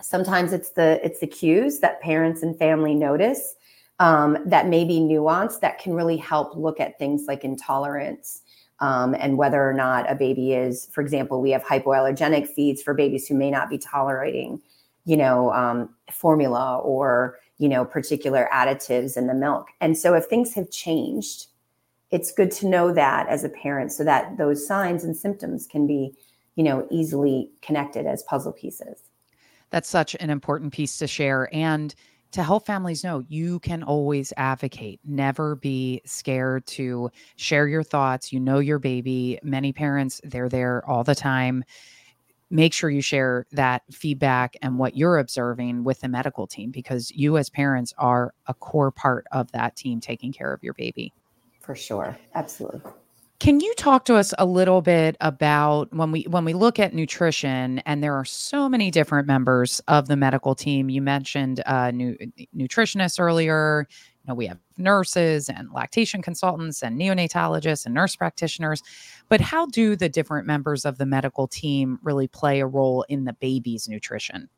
sometimes 0.02 0.52
it's 0.52 0.70
the 0.70 1.00
it's 1.04 1.20
the 1.20 1.26
cues 1.26 1.78
that 1.78 2.00
parents 2.00 2.42
and 2.42 2.58
family 2.58 2.94
notice 2.94 3.54
um, 4.02 4.36
that 4.44 4.66
may 4.66 4.84
be 4.84 4.98
nuanced 4.98 5.60
that 5.60 5.78
can 5.78 5.94
really 5.94 6.16
help 6.16 6.56
look 6.56 6.80
at 6.80 6.98
things 6.98 7.26
like 7.28 7.44
intolerance 7.44 8.42
um, 8.80 9.14
and 9.14 9.38
whether 9.38 9.62
or 9.62 9.72
not 9.72 10.10
a 10.10 10.16
baby 10.16 10.54
is, 10.54 10.88
for 10.90 11.02
example, 11.02 11.40
we 11.40 11.52
have 11.52 11.62
hypoallergenic 11.62 12.48
feeds 12.48 12.82
for 12.82 12.94
babies 12.94 13.28
who 13.28 13.36
may 13.36 13.48
not 13.48 13.70
be 13.70 13.78
tolerating, 13.78 14.60
you 15.04 15.16
know, 15.16 15.52
um, 15.52 15.88
formula 16.10 16.78
or 16.78 17.38
you 17.58 17.68
know 17.68 17.84
particular 17.84 18.48
additives 18.52 19.16
in 19.16 19.28
the 19.28 19.34
milk. 19.34 19.68
And 19.80 19.96
so, 19.96 20.14
if 20.14 20.24
things 20.24 20.52
have 20.54 20.68
changed, 20.68 21.46
it's 22.10 22.32
good 22.32 22.50
to 22.52 22.66
know 22.66 22.92
that 22.92 23.28
as 23.28 23.44
a 23.44 23.48
parent, 23.50 23.92
so 23.92 24.02
that 24.02 24.36
those 24.36 24.66
signs 24.66 25.04
and 25.04 25.16
symptoms 25.16 25.68
can 25.68 25.86
be, 25.86 26.12
you 26.56 26.64
know, 26.64 26.88
easily 26.90 27.52
connected 27.60 28.06
as 28.06 28.24
puzzle 28.24 28.52
pieces. 28.52 28.98
That's 29.70 29.88
such 29.88 30.16
an 30.16 30.28
important 30.28 30.72
piece 30.72 30.98
to 30.98 31.06
share 31.06 31.48
and 31.54 31.94
to 32.32 32.42
help 32.42 32.66
families 32.66 33.04
know 33.04 33.22
you 33.28 33.60
can 33.60 33.82
always 33.82 34.32
advocate. 34.36 35.00
Never 35.04 35.56
be 35.56 36.00
scared 36.04 36.66
to 36.66 37.10
share 37.36 37.68
your 37.68 37.82
thoughts. 37.82 38.32
You 38.32 38.40
know 38.40 38.58
your 38.58 38.78
baby. 38.78 39.38
Many 39.42 39.72
parents, 39.72 40.20
they're 40.24 40.48
there 40.48 40.82
all 40.88 41.04
the 41.04 41.14
time. 41.14 41.64
Make 42.50 42.72
sure 42.74 42.90
you 42.90 43.00
share 43.00 43.46
that 43.52 43.82
feedback 43.90 44.56
and 44.60 44.78
what 44.78 44.96
you're 44.96 45.18
observing 45.18 45.84
with 45.84 46.00
the 46.00 46.08
medical 46.08 46.46
team 46.46 46.70
because 46.70 47.10
you, 47.12 47.38
as 47.38 47.48
parents, 47.48 47.94
are 47.96 48.34
a 48.46 48.54
core 48.54 48.90
part 48.90 49.26
of 49.32 49.50
that 49.52 49.76
team 49.76 50.00
taking 50.00 50.32
care 50.32 50.52
of 50.52 50.62
your 50.62 50.74
baby. 50.74 51.14
For 51.60 51.74
sure. 51.74 52.18
Absolutely. 52.34 52.80
Can 53.42 53.58
you 53.58 53.74
talk 53.74 54.04
to 54.04 54.14
us 54.14 54.32
a 54.38 54.46
little 54.46 54.82
bit 54.82 55.16
about 55.20 55.92
when 55.92 56.12
we 56.12 56.22
when 56.28 56.44
we 56.44 56.52
look 56.52 56.78
at 56.78 56.94
nutrition 56.94 57.80
and 57.80 58.00
there 58.00 58.14
are 58.14 58.24
so 58.24 58.68
many 58.68 58.88
different 58.88 59.26
members 59.26 59.80
of 59.88 60.06
the 60.06 60.14
medical 60.14 60.54
team? 60.54 60.88
You 60.88 61.02
mentioned 61.02 61.60
uh, 61.66 61.90
nu- 61.90 62.16
nutritionists 62.56 63.18
earlier. 63.18 63.88
You 63.90 64.28
know, 64.28 64.34
we 64.36 64.46
have 64.46 64.58
nurses 64.78 65.48
and 65.48 65.72
lactation 65.72 66.22
consultants 66.22 66.84
and 66.84 66.96
neonatologists 66.96 67.84
and 67.84 67.92
nurse 67.96 68.14
practitioners. 68.14 68.80
But 69.28 69.40
how 69.40 69.66
do 69.66 69.96
the 69.96 70.08
different 70.08 70.46
members 70.46 70.84
of 70.84 70.98
the 70.98 71.06
medical 71.06 71.48
team 71.48 71.98
really 72.04 72.28
play 72.28 72.60
a 72.60 72.66
role 72.68 73.04
in 73.08 73.24
the 73.24 73.32
baby's 73.32 73.88
nutrition? 73.88 74.48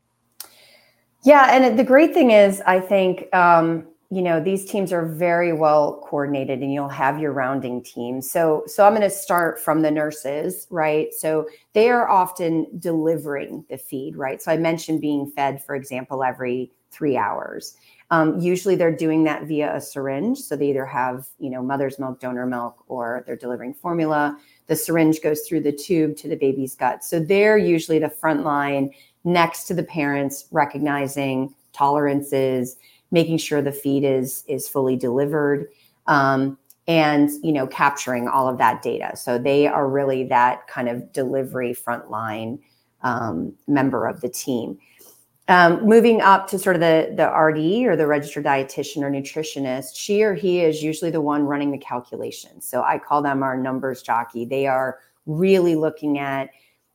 Yeah, 1.25 1.57
and 1.57 1.79
the 1.79 1.85
great 1.85 2.13
thing 2.13 2.33
is, 2.33 2.61
I 2.67 2.81
think 2.81 3.35
um, 3.35 3.87
you 4.11 4.23
know 4.23 4.41
these 4.41 4.65
teams 4.65 4.93
are 4.93 5.05
very 5.05 5.53
well 5.53 6.01
coordinated 6.05 6.61
and 6.61 6.73
you'll 6.73 6.89
have 6.89 7.19
your 7.19 7.33
rounding 7.33 7.83
team. 7.83 8.21
So 8.21 8.65
so 8.67 8.85
i'm 8.85 8.93
going 8.93 9.03
to 9.03 9.11
start 9.11 9.59
from 9.59 9.83
the 9.83 9.91
nurses 9.91 10.67
right? 10.71 11.13
So 11.15 11.49
they 11.73 11.91
are 11.91 12.09
often 12.09 12.67
delivering 12.79 13.65
the 13.69 13.79
feed 13.79 14.17
right? 14.17 14.41
So 14.41 14.53
i 14.53 14.57
mentioned 14.57 15.01
being 15.01 15.31
fed 15.31 15.63
for 15.65 15.75
example 15.75 16.23
every 16.23 16.71
three 16.91 17.17
hours. 17.17 17.77
Um, 18.11 18.39
usually 18.39 18.77
they're 18.77 18.95
doing 18.95 19.25
that 19.25 19.45
via 19.45 19.75
a 19.75 19.81
syringe. 19.81 20.39
So 20.39 20.55
they 20.55 20.71
either 20.71 20.87
have 20.87 21.27
you 21.39 21.51
know 21.51 21.63
mother's 21.63 21.99
milk 21.99 22.21
donor 22.21 22.47
milk 22.47 22.85
or 22.87 23.25
they're 23.27 23.37
delivering 23.37 23.75
formula. 23.75 24.39
The 24.67 24.77
syringe 24.77 25.21
goes 25.23 25.43
through 25.43 25.61
the 25.61 25.73
tube 25.73 26.17
to 26.19 26.29
the 26.29 26.37
baby's 26.37 26.75
gut. 26.75 27.05
So 27.05 27.21
they're 27.21 27.59
usually 27.59 27.99
the 27.99 28.09
front 28.09 28.45
line 28.45 28.93
next 29.25 29.65
to 29.65 29.75
the 29.75 29.83
parents 29.83 30.47
recognizing 30.51 31.55
tolerances 31.73 32.77
making 33.15 33.39
sure 33.39 33.63
the 33.63 33.73
feed 33.73 34.05
is 34.05 34.45
is 34.49 34.69
fully 34.69 34.97
delivered 34.97 35.69
um, 36.07 36.59
and 36.87 37.31
you 37.43 37.53
know 37.53 37.67
capturing 37.67 38.29
all 38.29 38.47
of 38.49 38.59
that 38.59 38.83
data. 38.83 39.17
So 39.17 39.39
they 39.39 39.67
are 39.67 39.89
really 39.89 40.25
that 40.25 40.67
kind 40.67 40.89
of 40.89 41.13
delivery 41.13 41.75
frontline 41.75 42.59
um, 43.03 43.55
member 43.67 44.07
of 44.07 44.21
the 44.21 44.29
team. 44.29 44.77
Um, 45.47 45.87
moving 45.87 46.23
up 46.23 46.49
to 46.49 46.59
sort 46.59 46.75
of 46.75 46.81
the 46.81 47.15
the 47.17 47.29
rd 47.29 47.87
or 47.87 47.97
the 47.97 48.07
registered 48.07 48.45
dietitian 48.45 49.03
or 49.03 49.11
nutritionist 49.11 49.91
she 49.95 50.23
or 50.23 50.35
he 50.35 50.61
is 50.61 50.83
usually 50.83 51.11
the 51.11 51.21
one 51.21 51.45
running 51.45 51.71
the 51.71 51.79
calculations. 51.79 52.67
So 52.69 52.83
i 52.83 52.99
call 52.99 53.23
them 53.23 53.43
our 53.43 53.57
numbers 53.57 54.03
jockey. 54.03 54.45
They 54.45 54.67
are 54.67 54.99
really 55.27 55.77
looking 55.77 56.19
at 56.19 56.51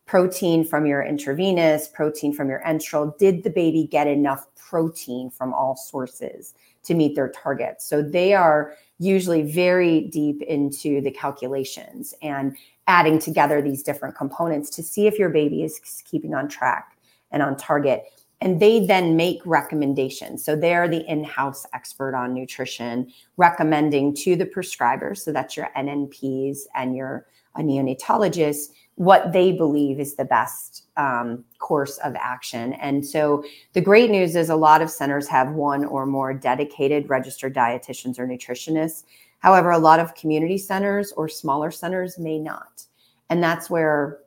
protein 0.10 0.66
from 0.66 0.88
your 0.88 1.04
intravenous, 1.04 1.88
protein 1.88 2.34
from 2.34 2.50
your 2.50 2.64
enteral. 2.66 3.16
Did 3.20 3.44
the 3.44 3.50
baby 3.52 3.88
get 3.92 4.08
enough 4.08 4.48
protein 4.56 5.30
from 5.30 5.54
all 5.54 5.76
sources 5.76 6.56
to 6.82 6.96
meet 6.96 7.16
their 7.16 7.30
targets? 7.30 7.86
So 7.86 8.02
they 8.02 8.34
are 8.34 8.74
usually 8.98 9.44
very 9.44 10.02
deep 10.02 10.42
into 10.42 11.00
the 11.02 11.12
calculations 11.12 12.16
and 12.24 12.58
adding 12.88 13.20
together 13.20 13.62
these 13.62 13.84
different 13.84 14.16
components 14.16 14.72
to 14.72 14.82
see 14.82 15.06
if 15.06 15.20
your 15.20 15.30
baby 15.30 15.62
is 15.62 15.80
keeping 16.06 16.34
on 16.34 16.48
track 16.50 16.98
and 17.30 17.44
on 17.44 17.56
target. 17.56 18.06
And 18.42 18.60
they 18.60 18.84
then 18.84 19.16
make 19.16 19.42
recommendations. 19.46 20.44
So 20.44 20.56
they're 20.56 20.88
the 20.88 21.06
in 21.06 21.24
house 21.24 21.68
expert 21.76 22.16
on 22.16 22.34
nutrition, 22.34 23.14
recommending 23.38 24.16
to 24.16 24.36
the 24.36 24.48
prescriber. 24.48 25.14
So 25.14 25.32
that's 25.32 25.56
your 25.56 25.70
NNPs 25.78 26.62
and 26.74 26.96
your 26.96 27.28
a 27.56 27.62
neonatologist 27.62 28.70
what 29.00 29.32
they 29.32 29.54
believe 29.54 29.98
is 29.98 30.16
the 30.16 30.26
best 30.26 30.84
um, 30.98 31.46
course 31.58 32.00
of 32.00 32.18
action. 32.18 32.74
And 32.74 33.06
so 33.06 33.46
the 33.72 33.80
great 33.80 34.12
news 34.12 34.36
is 34.36 34.50
a 34.50 34.58
lot 34.58 34.82
of 34.82 34.92
centers 34.92 35.26
have 35.30 35.54
one 35.54 35.86
or 35.86 36.06
more 36.06 36.34
dedicated 36.34 37.10
registered 37.10 37.56
dietitians 37.56 38.20
or 38.20 38.28
nutritionists. 38.28 39.06
However, 39.40 39.72
a 39.72 39.78
lot 39.78 40.02
of 40.02 40.16
community 40.16 40.58
centers 40.58 41.14
or 41.14 41.30
smaller 41.30 41.72
centers 41.72 42.20
may 42.20 42.40
not. 42.40 42.84
And 43.30 43.42
that's 43.42 43.70
where 43.70 44.20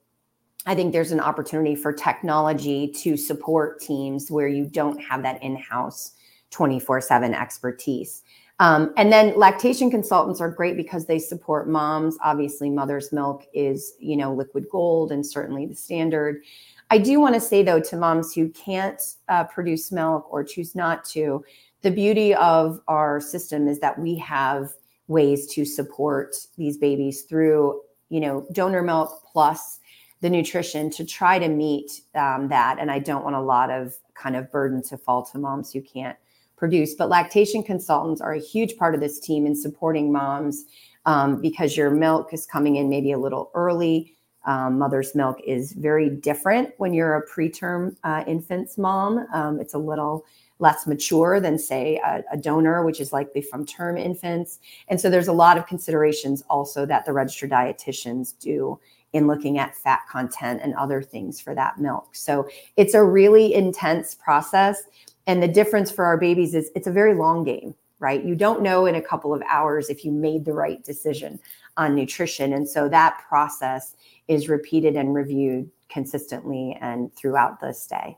I 0.65 0.75
think 0.75 0.95
there's 0.95 1.13
an 1.13 1.21
opportunity 1.21 1.75
for 1.75 1.93
technology 1.93 2.89
to 2.89 3.19
support 3.19 3.79
teams 3.79 4.31
where 4.31 4.49
you 4.49 4.65
don't 4.65 4.99
have 5.03 5.23
that 5.23 5.43
in 5.43 5.55
house 5.55 6.13
24 6.51 7.03
7 7.03 7.35
expertise. 7.35 8.23
Um, 8.63 8.95
and 8.97 9.13
then 9.13 9.37
lactation 9.37 9.91
consultants 9.91 10.41
are 10.41 10.49
great 10.49 10.77
because 10.77 11.07
they 11.07 11.19
support 11.19 11.69
moms. 11.69 12.17
Obviously, 12.23 12.71
mother's 12.71 13.11
milk 13.11 13.45
is, 13.53 13.95
you 13.99 14.17
know, 14.17 14.33
liquid 14.33 14.67
gold 14.71 15.11
and 15.11 15.27
certainly 15.27 15.67
the 15.67 15.75
standard. 15.75 16.45
I 16.89 16.99
do 16.99 17.19
want 17.19 17.35
to 17.35 17.41
say 17.41 17.65
though 17.65 17.81
to 17.81 17.97
moms 17.97 18.33
who 18.33 18.51
can't 18.51 19.03
uh, 19.29 19.43
produce 19.45 19.91
milk 19.91 20.33
or 20.33 20.45
choose 20.45 20.77
not 20.77 21.05
to, 21.07 21.45
the 21.81 21.91
beauty 21.91 22.37
of 22.37 22.81
our 22.87 23.21
system 23.21 23.67
is 23.67 23.81
that 23.81 23.99
we 23.99 24.15
have 24.19 24.71
ways 25.09 25.49
to 25.55 25.65
support 25.65 26.37
these 26.57 26.79
babies 26.79 27.23
through, 27.23 27.81
you 28.11 28.21
know, 28.21 28.47
donor 28.53 28.83
milk 28.83 29.25
plus 29.33 29.81
the 30.21 30.31
nutrition 30.31 30.89
to 30.91 31.05
try 31.05 31.37
to 31.37 31.49
meet 31.49 32.03
um, 32.15 32.47
that. 32.47 32.77
And 32.79 32.93
I 32.93 33.01
don't 33.01 33.25
want 33.25 33.35
a 33.35 33.41
lot 33.41 33.73
of 33.73 33.97
kind 34.15 34.37
of 34.37 34.53
burden 34.53 34.85
to 34.85 34.97
fall 34.97 35.25
to 35.25 35.39
moms 35.39 35.73
who 35.73 35.81
can't 35.81 36.17
produce. 36.63 36.95
But 36.95 37.09
lactation 37.09 37.65
consultants 37.65 38.21
are 38.21 38.35
a 38.35 38.39
huge 38.39 38.77
part 38.77 38.95
of 38.95 39.01
this 39.01 39.19
team 39.19 39.47
in 39.47 39.57
supporting 39.57 40.13
moms 40.13 40.65
um, 41.07 41.41
because 41.41 41.77
your 41.77 41.91
milk 41.91 42.33
is 42.33 42.47
coming 42.47 42.77
in 42.77 42.89
maybe 42.89 43.11
a 43.11 43.19
little 43.19 43.51
early. 43.55 44.15
um, 44.45 44.79
mother's 44.79 45.13
milk 45.17 45.39
is 45.45 45.73
very 45.73 46.09
different 46.09 46.71
when 46.79 46.95
you're 46.95 47.17
a 47.17 47.29
preterm 47.29 47.97
uh, 48.05 48.23
infant's 48.29 48.79
mom. 48.79 49.27
Um, 49.35 49.59
it's 49.59 49.75
a 49.75 49.79
little 49.79 50.25
less 50.61 50.87
mature 50.87 51.41
than, 51.41 51.59
say, 51.59 52.01
a, 52.05 52.23
a, 52.31 52.37
donor, 52.37 52.85
which 52.85 53.01
is 53.01 53.13
likely 53.13 53.43
from 53.43 53.67
term 53.67 53.97
infants. 53.97 54.61
And 54.87 55.01
so 55.01 55.11
there's 55.11 55.27
a 55.27 55.33
lot 55.33 55.59
of 55.59 55.67
considerations 55.67 56.45
also 56.49 56.87
that 56.87 57.05
the 57.05 57.13
registered 57.13 57.51
dietitians 57.51 58.39
do 58.39 58.79
in 59.13 59.27
looking 59.27 59.59
at 59.59 59.75
fat 59.75 60.03
content 60.09 60.61
and 60.63 60.75
other 60.75 61.03
things 61.03 61.41
for 61.41 61.55
that 61.55 61.79
milk. 61.79 62.15
So 62.15 62.49
it's 62.77 62.95
a 62.95 63.03
really 63.03 63.53
intense 63.53 64.15
process. 64.15 64.85
And 65.27 65.43
the 65.43 65.49
difference 65.49 65.91
for 65.91 66.05
our 66.05 66.17
babies 66.17 66.55
is 66.55 66.71
it's 66.75 66.87
a 66.87 66.93
very 66.93 67.15
long 67.15 67.45
game, 67.45 67.75
right? 67.99 68.25
You 68.25 68.35
don't 68.35 68.63
know 68.63 68.87
in 68.87 68.97
a 68.97 69.03
couple 69.03 69.33
of 69.33 69.43
hours 69.49 69.89
if 69.89 70.05
you 70.05 70.11
made 70.11 70.45
the 70.45 70.53
right 70.53 70.83
decision 70.85 71.39
on 71.77 71.95
nutrition. 71.95 72.53
And 72.53 72.69
so 72.69 72.89
that 72.89 73.23
process 73.29 73.95
is 74.29 74.49
repeated 74.49 74.97
and 74.97 75.15
reviewed 75.15 75.71
consistently 75.89 76.77
and 76.81 77.15
throughout 77.15 77.61
the 77.61 77.73
stay. 77.73 78.17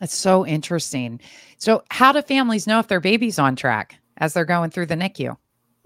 That's 0.00 0.14
so 0.14 0.46
interesting. 0.46 1.20
So, 1.56 1.82
how 1.90 2.12
do 2.12 2.20
families 2.20 2.66
know 2.66 2.78
if 2.80 2.88
their 2.88 3.00
baby's 3.00 3.38
on 3.38 3.56
track 3.56 3.96
as 4.18 4.34
they're 4.34 4.44
going 4.44 4.70
through 4.70 4.86
the 4.86 4.94
NICU? 4.94 5.36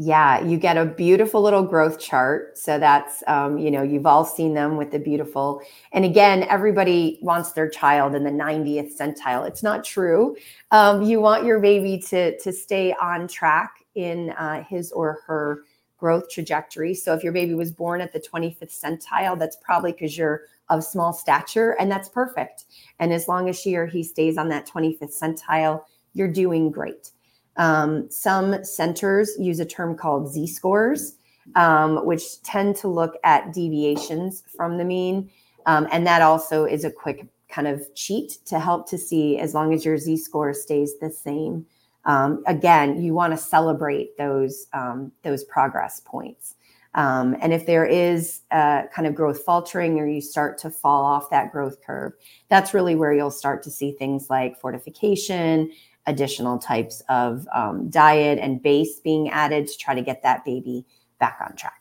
Yeah, 0.03 0.43
you 0.43 0.57
get 0.57 0.79
a 0.79 0.87
beautiful 0.87 1.43
little 1.43 1.63
growth 1.63 2.01
chart. 2.01 2.57
So 2.57 2.79
that's, 2.79 3.23
um, 3.27 3.59
you 3.59 3.71
know, 3.71 3.83
you've 3.83 4.07
all 4.07 4.25
seen 4.25 4.55
them 4.55 4.79
with 4.79 4.93
the 4.93 4.99
beautiful. 4.99 5.61
And 5.93 6.07
again, 6.07 6.45
everybody 6.45 7.19
wants 7.21 7.53
their 7.53 7.69
child 7.69 8.15
in 8.15 8.25
the 8.25 8.31
90th 8.31 8.97
centile. 8.97 9.47
It's 9.47 9.63
not 9.63 9.85
true. 9.85 10.37
Um, 10.71 11.03
you 11.03 11.21
want 11.21 11.45
your 11.45 11.61
baby 11.61 11.99
to 12.09 12.39
to 12.39 12.51
stay 12.51 12.95
on 12.95 13.29
track 13.29 13.85
in 13.95 14.31
uh, 14.39 14.65
his 14.65 14.91
or 14.91 15.19
her 15.27 15.65
growth 15.99 16.31
trajectory. 16.31 16.95
So 16.95 17.13
if 17.13 17.23
your 17.23 17.35
baby 17.35 17.53
was 17.53 17.71
born 17.71 18.01
at 18.01 18.11
the 18.11 18.21
25th 18.21 18.73
centile, 18.73 19.39
that's 19.39 19.57
probably 19.57 19.93
because 19.93 20.17
you're 20.17 20.45
of 20.71 20.83
small 20.83 21.13
stature, 21.13 21.73
and 21.79 21.93
that's 21.93 22.09
perfect. 22.09 22.65
And 23.01 23.13
as 23.13 23.29
long 23.29 23.51
as 23.51 23.61
she 23.61 23.77
or 23.77 23.85
he 23.85 24.03
stays 24.03 24.39
on 24.39 24.49
that 24.49 24.67
25th 24.67 25.21
centile, 25.21 25.83
you're 26.15 26.33
doing 26.33 26.71
great. 26.71 27.11
Um, 27.61 28.11
some 28.11 28.65
centers 28.65 29.37
use 29.39 29.61
a 29.61 29.67
term 29.67 29.95
called 29.95 30.33
Z 30.33 30.47
scores, 30.47 31.19
um, 31.57 32.07
which 32.07 32.43
tend 32.43 32.75
to 32.77 32.89
look 32.89 33.19
at 33.23 33.53
deviations 33.53 34.43
from 34.57 34.79
the 34.79 34.85
mean. 34.85 35.31
Um, 35.67 35.87
and 35.93 36.07
that 36.07 36.23
also 36.23 36.65
is 36.65 36.85
a 36.85 36.91
quick 36.91 37.27
kind 37.51 37.69
of 37.69 37.87
cheat 37.95 38.39
to 38.47 38.59
help 38.59 38.89
to 38.89 38.97
see 38.97 39.39
as 39.39 39.53
long 39.53 39.75
as 39.75 39.85
your 39.85 39.99
Z 39.99 40.17
score 40.17 40.55
stays 40.55 40.99
the 41.01 41.11
same. 41.11 41.67
Um, 42.07 42.43
again, 42.47 43.03
you 43.03 43.13
want 43.13 43.35
to 43.35 43.37
celebrate 43.37 44.17
those 44.17 44.67
um, 44.73 45.13
those 45.23 45.45
progress 45.45 46.01
points. 46.01 46.55
Um, 46.95 47.37
and 47.41 47.53
if 47.53 47.67
there 47.67 47.85
is 47.87 48.41
a 48.51 48.85
kind 48.93 49.07
of 49.07 49.15
growth 49.15 49.43
faltering 49.45 50.01
or 50.01 50.09
you 50.09 50.21
start 50.21 50.59
to 50.59 50.71
fall 50.71 51.05
off 51.05 51.31
that 51.31 51.53
growth 51.53 51.81
curve, 51.85 52.15
that's 52.49 52.75
really 52.75 52.97
where 52.97 53.13
you'll 53.13 53.31
start 53.31 53.63
to 53.65 53.71
see 53.71 53.93
things 53.93 54.29
like 54.29 54.59
fortification, 54.59 55.71
additional 56.07 56.59
types 56.59 57.03
of 57.09 57.47
um, 57.55 57.89
diet 57.91 58.39
and 58.39 58.63
base 58.63 59.01
being 59.01 59.31
added 59.31 59.67
to 59.69 59.79
try 59.79 59.95
to 59.95 60.03
get 60.03 60.23
that 60.23 60.45
baby 60.45 60.85
back 61.19 61.39
on 61.47 61.55
track. 61.57 61.75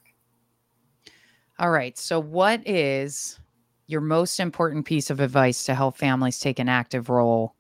All 1.58 1.72
right. 1.72 1.98
So, 1.98 2.20
what 2.20 2.66
is 2.68 3.40
your 3.88 4.02
most 4.02 4.40
important 4.40 4.86
piece 4.86 5.10
of 5.10 5.20
advice 5.20 5.64
to 5.66 5.76
help 5.76 5.98
families 5.98 6.40
take 6.40 6.60
an 6.60 6.70
active 6.70 7.10
role 7.10 7.56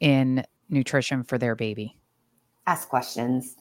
in 0.00 0.44
nutrition 0.68 1.22
for 1.22 1.38
their 1.38 1.54
baby? 1.54 1.96
Ask 2.66 2.88
questions. 2.88 3.56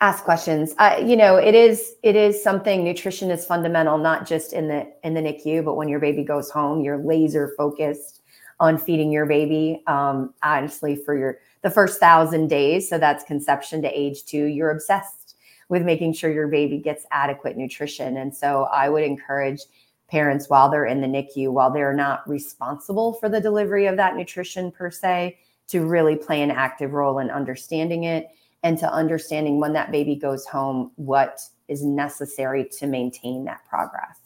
Ask 0.00 0.24
questions. 0.24 0.74
Uh, 0.78 1.00
you 1.04 1.16
know, 1.16 1.36
it 1.36 1.54
is 1.54 1.94
it 2.02 2.16
is 2.16 2.42
something. 2.42 2.82
Nutrition 2.82 3.30
is 3.30 3.46
fundamental, 3.46 3.98
not 3.98 4.26
just 4.26 4.52
in 4.52 4.68
the 4.68 4.86
in 5.04 5.14
the 5.14 5.20
NICU, 5.20 5.64
but 5.64 5.76
when 5.76 5.88
your 5.88 6.00
baby 6.00 6.24
goes 6.24 6.50
home, 6.50 6.82
you're 6.82 6.98
laser 6.98 7.52
focused 7.56 8.20
on 8.60 8.78
feeding 8.78 9.10
your 9.10 9.26
baby. 9.26 9.82
Um, 9.86 10.34
honestly, 10.42 10.96
for 10.96 11.16
your 11.16 11.38
the 11.62 11.70
first 11.70 11.98
thousand 11.98 12.48
days, 12.48 12.88
so 12.88 12.98
that's 12.98 13.24
conception 13.24 13.82
to 13.82 13.88
age 13.88 14.24
two, 14.24 14.44
you're 14.46 14.70
obsessed 14.70 15.36
with 15.68 15.82
making 15.82 16.12
sure 16.12 16.30
your 16.30 16.48
baby 16.48 16.78
gets 16.78 17.06
adequate 17.10 17.56
nutrition. 17.56 18.16
And 18.18 18.34
so, 18.34 18.64
I 18.64 18.88
would 18.88 19.02
encourage 19.02 19.60
parents 20.08 20.48
while 20.48 20.70
they're 20.70 20.86
in 20.86 21.00
the 21.00 21.06
NICU, 21.06 21.50
while 21.50 21.72
they're 21.72 21.94
not 21.94 22.28
responsible 22.28 23.14
for 23.14 23.28
the 23.28 23.40
delivery 23.40 23.86
of 23.86 23.96
that 23.96 24.16
nutrition 24.16 24.70
per 24.70 24.90
se, 24.90 25.38
to 25.68 25.86
really 25.86 26.16
play 26.16 26.42
an 26.42 26.50
active 26.50 26.92
role 26.92 27.18
in 27.18 27.30
understanding 27.30 28.04
it 28.04 28.28
and 28.62 28.78
to 28.78 28.92
understanding 28.92 29.60
when 29.60 29.72
that 29.72 29.90
baby 29.90 30.14
goes 30.14 30.46
home 30.46 30.90
what 30.96 31.40
is 31.68 31.84
necessary 31.84 32.64
to 32.64 32.86
maintain 32.86 33.44
that 33.44 33.60
progress. 33.68 34.23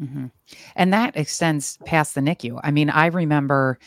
Mm-hmm. 0.00 0.26
And 0.76 0.92
that 0.92 1.16
extends 1.16 1.78
past 1.84 2.14
the 2.14 2.20
NICU. 2.20 2.60
I 2.62 2.70
mean, 2.70 2.90
I 2.90 3.06
remember 3.06 3.78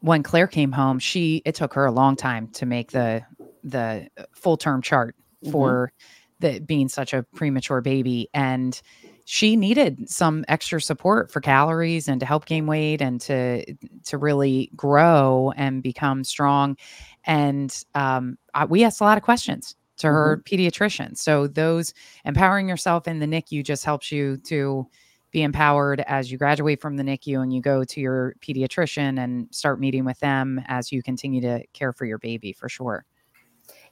when 0.00 0.22
Claire 0.22 0.46
came 0.46 0.72
home, 0.72 0.98
she 0.98 1.42
it 1.44 1.54
took 1.54 1.74
her 1.74 1.84
a 1.84 1.90
long 1.92 2.16
time 2.16 2.48
to 2.48 2.66
make 2.66 2.92
the 2.92 3.22
the 3.64 4.08
full 4.32 4.56
term 4.56 4.82
chart 4.82 5.16
mm-hmm. 5.42 5.52
for 5.52 5.92
the 6.40 6.60
being 6.60 6.88
such 6.88 7.12
a 7.12 7.24
premature 7.34 7.80
baby 7.80 8.28
and 8.32 8.80
she 9.24 9.56
needed 9.56 10.08
some 10.08 10.44
extra 10.48 10.80
support 10.80 11.30
for 11.30 11.40
calories 11.40 12.08
and 12.08 12.20
to 12.20 12.26
help 12.26 12.46
gain 12.46 12.66
weight 12.66 13.02
and 13.02 13.20
to 13.20 13.64
to 14.04 14.16
really 14.16 14.70
grow 14.76 15.52
and 15.56 15.82
become 15.82 16.24
strong 16.24 16.76
and 17.24 17.84
um, 17.94 18.38
I, 18.54 18.64
we 18.64 18.84
asked 18.84 19.00
a 19.00 19.04
lot 19.04 19.18
of 19.18 19.24
questions 19.24 19.76
to 19.98 20.06
her 20.06 20.38
mm-hmm. 20.38 20.54
pediatrician 20.54 21.16
so 21.16 21.46
those 21.46 21.92
empowering 22.24 22.68
yourself 22.68 23.08
in 23.08 23.18
the 23.18 23.26
nicu 23.26 23.62
just 23.62 23.84
helps 23.84 24.12
you 24.12 24.36
to 24.44 24.86
be 25.30 25.42
empowered 25.42 26.00
as 26.06 26.30
you 26.32 26.38
graduate 26.38 26.80
from 26.80 26.96
the 26.96 27.02
nicu 27.02 27.40
and 27.40 27.52
you 27.52 27.60
go 27.60 27.84
to 27.84 28.00
your 28.00 28.34
pediatrician 28.40 29.22
and 29.22 29.46
start 29.54 29.80
meeting 29.80 30.04
with 30.04 30.18
them 30.20 30.60
as 30.66 30.90
you 30.90 31.02
continue 31.02 31.40
to 31.40 31.62
care 31.72 31.92
for 31.92 32.06
your 32.06 32.18
baby 32.18 32.52
for 32.52 32.68
sure. 32.68 33.04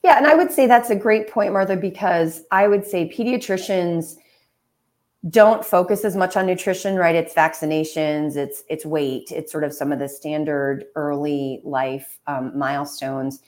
Yeah 0.02 0.16
and 0.16 0.26
i 0.26 0.34
would 0.34 0.52
say 0.52 0.66
that's 0.66 0.90
a 0.90 0.96
great 0.96 1.30
point 1.30 1.52
martha 1.52 1.76
because 1.76 2.42
i 2.50 2.68
would 2.68 2.86
say 2.86 3.08
pediatricians 3.08 4.16
don't 5.30 5.64
focus 5.64 6.04
as 6.04 6.14
much 6.14 6.36
on 6.36 6.46
nutrition 6.46 6.96
right? 6.96 7.14
It's 7.14 7.34
vaccinations 7.34 8.36
it's 8.36 8.62
it's 8.68 8.84
weight 8.86 9.30
it's 9.30 9.50
sort 9.50 9.64
of 9.64 9.72
some 9.72 9.92
of 9.92 9.98
the 9.98 10.08
standard 10.08 10.84
early 10.94 11.60
life 11.64 12.18
um, 12.26 12.56
milestones. 12.56 13.40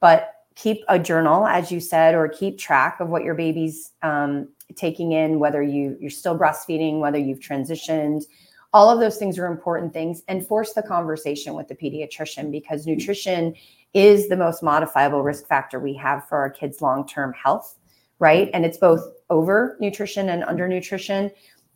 But 0.00 0.32
keep 0.54 0.84
a 0.88 0.98
journal 0.98 1.46
as 1.46 1.72
you 1.72 1.80
said 1.80 2.14
or 2.14 2.28
keep 2.28 2.58
track 2.58 3.00
of 3.00 3.08
what 3.08 3.24
your 3.24 3.34
baby's 3.34 3.92
um, 4.02 4.48
taking 4.74 5.12
in 5.12 5.38
whether 5.38 5.62
you 5.62 5.96
you're 6.00 6.10
still 6.10 6.38
breastfeeding 6.38 6.98
whether 7.00 7.18
you've 7.18 7.40
transitioned 7.40 8.24
all 8.72 8.90
of 8.90 9.00
those 9.00 9.16
things 9.16 9.38
are 9.38 9.46
important 9.46 9.92
things 9.92 10.22
and 10.28 10.46
force 10.46 10.72
the 10.72 10.82
conversation 10.82 11.54
with 11.54 11.68
the 11.68 11.74
pediatrician 11.74 12.50
because 12.50 12.86
nutrition 12.86 13.54
is 13.94 14.28
the 14.28 14.36
most 14.36 14.62
modifiable 14.62 15.22
risk 15.22 15.46
factor 15.46 15.78
we 15.78 15.94
have 15.94 16.28
for 16.28 16.36
our 16.36 16.50
kids 16.50 16.82
long-term 16.82 17.32
health 17.32 17.76
right? 18.18 18.50
And 18.54 18.64
it's 18.64 18.78
both 18.78 19.02
over 19.30 19.76
nutrition 19.80 20.28
and 20.28 20.44
under 20.44 20.68
nutrition. 20.68 21.30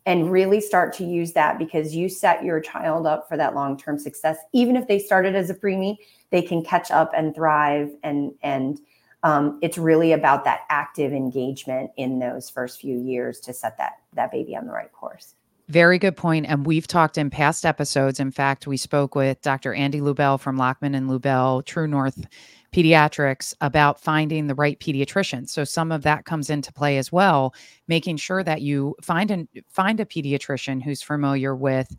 And 0.07 0.31
really 0.31 0.61
start 0.61 0.93
to 0.93 1.05
use 1.05 1.31
that 1.33 1.59
because 1.59 1.93
you 1.93 2.09
set 2.09 2.43
your 2.43 2.59
child 2.59 3.05
up 3.05 3.29
for 3.29 3.37
that 3.37 3.53
long 3.53 3.77
term 3.77 3.99
success. 3.99 4.35
Even 4.51 4.75
if 4.75 4.87
they 4.87 4.97
started 4.97 5.35
as 5.35 5.51
a 5.51 5.53
preemie, 5.53 5.97
they 6.31 6.41
can 6.41 6.63
catch 6.63 6.89
up 6.89 7.11
and 7.15 7.35
thrive. 7.35 7.91
And 8.01 8.33
and 8.41 8.79
um, 9.23 9.59
it's 9.61 9.77
really 9.77 10.13
about 10.13 10.43
that 10.45 10.61
active 10.69 11.13
engagement 11.13 11.91
in 11.97 12.19
those 12.19 12.49
first 12.49 12.81
few 12.81 12.99
years 12.99 13.39
to 13.41 13.53
set 13.53 13.77
that 13.77 13.99
that 14.13 14.31
baby 14.31 14.55
on 14.55 14.65
the 14.65 14.73
right 14.73 14.91
course. 14.91 15.35
Very 15.69 15.99
good 15.99 16.17
point. 16.17 16.47
And 16.47 16.65
we've 16.65 16.87
talked 16.87 17.17
in 17.17 17.29
past 17.29 17.65
episodes. 17.65 18.19
In 18.19 18.31
fact, 18.31 18.67
we 18.67 18.75
spoke 18.75 19.15
with 19.15 19.41
Dr. 19.41 19.73
Andy 19.73 20.01
Lubell 20.01 20.37
from 20.37 20.57
Lockman 20.57 20.95
and 20.95 21.09
Lubell, 21.09 21.63
True 21.63 21.87
North 21.87 22.25
pediatrics 22.73 23.53
about 23.61 23.99
finding 23.99 24.47
the 24.47 24.55
right 24.55 24.79
pediatrician. 24.79 25.47
So 25.47 25.63
some 25.63 25.91
of 25.91 26.03
that 26.03 26.25
comes 26.25 26.49
into 26.49 26.73
play 26.73 26.97
as 26.97 27.11
well, 27.11 27.53
making 27.87 28.17
sure 28.17 28.43
that 28.43 28.61
you 28.61 28.95
find 29.01 29.29
and 29.29 29.47
find 29.69 29.99
a 29.99 30.05
pediatrician 30.05 30.81
who's 30.81 31.01
familiar 31.01 31.55
with 31.55 31.95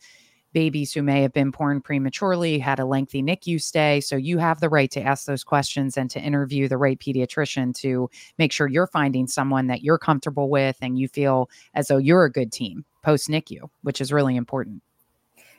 babies 0.52 0.92
who 0.92 1.02
may 1.02 1.22
have 1.22 1.32
been 1.32 1.50
born 1.50 1.80
prematurely, 1.80 2.58
had 2.58 2.78
a 2.78 2.84
lengthy 2.84 3.22
NICU 3.22 3.60
stay. 3.60 4.00
So 4.00 4.16
you 4.16 4.38
have 4.38 4.60
the 4.60 4.68
right 4.68 4.90
to 4.90 5.02
ask 5.02 5.26
those 5.26 5.44
questions 5.44 5.96
and 5.96 6.10
to 6.10 6.20
interview 6.20 6.68
the 6.68 6.78
right 6.78 6.98
pediatrician 6.98 7.74
to 7.76 8.10
make 8.38 8.52
sure 8.52 8.66
you're 8.66 8.86
finding 8.86 9.26
someone 9.26 9.66
that 9.68 9.82
you're 9.82 9.98
comfortable 9.98 10.48
with 10.48 10.76
and 10.82 10.98
you 10.98 11.08
feel 11.08 11.50
as 11.74 11.88
though 11.88 11.98
you're 11.98 12.24
a 12.24 12.32
good 12.32 12.52
team 12.52 12.84
post 13.02 13.28
NICU, 13.28 13.68
which 13.82 14.00
is 14.00 14.12
really 14.12 14.36
important. 14.36 14.82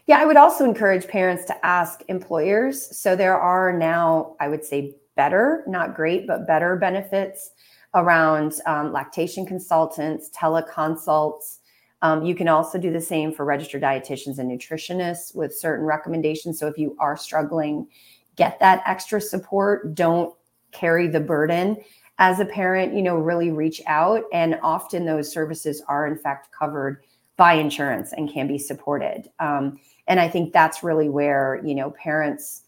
Yeah, 0.05 0.19
I 0.19 0.25
would 0.25 0.37
also 0.37 0.65
encourage 0.65 1.07
parents 1.07 1.45
to 1.45 1.65
ask 1.65 2.01
employers. 2.09 2.97
So 2.97 3.15
there 3.15 3.39
are 3.39 3.71
now, 3.71 4.35
I 4.39 4.49
would 4.49 4.65
say, 4.65 4.95
better, 5.15 5.63
not 5.67 5.95
great, 5.95 6.27
but 6.27 6.47
better 6.47 6.75
benefits 6.75 7.51
around 7.93 8.59
um, 8.65 8.91
lactation 8.91 9.45
consultants, 9.45 10.29
teleconsults. 10.35 11.59
Um, 12.03 12.23
you 12.23 12.35
can 12.35 12.47
also 12.47 12.77
do 12.77 12.91
the 12.91 13.01
same 13.01 13.31
for 13.31 13.45
registered 13.45 13.81
dietitians 13.81 14.37
and 14.37 14.51
nutritionists 14.51 15.33
with 15.33 15.55
certain 15.55 15.85
recommendations. 15.85 16.59
So 16.59 16.67
if 16.67 16.77
you 16.77 16.95
are 16.99 17.17
struggling, 17.17 17.87
get 18.35 18.59
that 18.59 18.83
extra 18.85 19.21
support. 19.21 19.95
Don't 19.95 20.35
carry 20.73 21.07
the 21.07 21.21
burden. 21.21 21.77
As 22.19 22.39
a 22.39 22.45
parent, 22.45 22.93
you 22.93 23.01
know, 23.01 23.15
really 23.15 23.51
reach 23.51 23.81
out. 23.87 24.23
And 24.33 24.59
often 24.61 25.05
those 25.05 25.31
services 25.31 25.81
are, 25.87 26.05
in 26.05 26.17
fact, 26.17 26.49
covered 26.51 27.03
by 27.37 27.53
insurance 27.53 28.13
and 28.13 28.31
can 28.31 28.47
be 28.47 28.57
supported. 28.57 29.29
Um, 29.39 29.79
and 30.07 30.19
I 30.19 30.27
think 30.27 30.53
that's 30.53 30.83
really 30.83 31.09
where 31.09 31.61
you 31.63 31.73
know 31.73 31.91
parents 31.91 32.63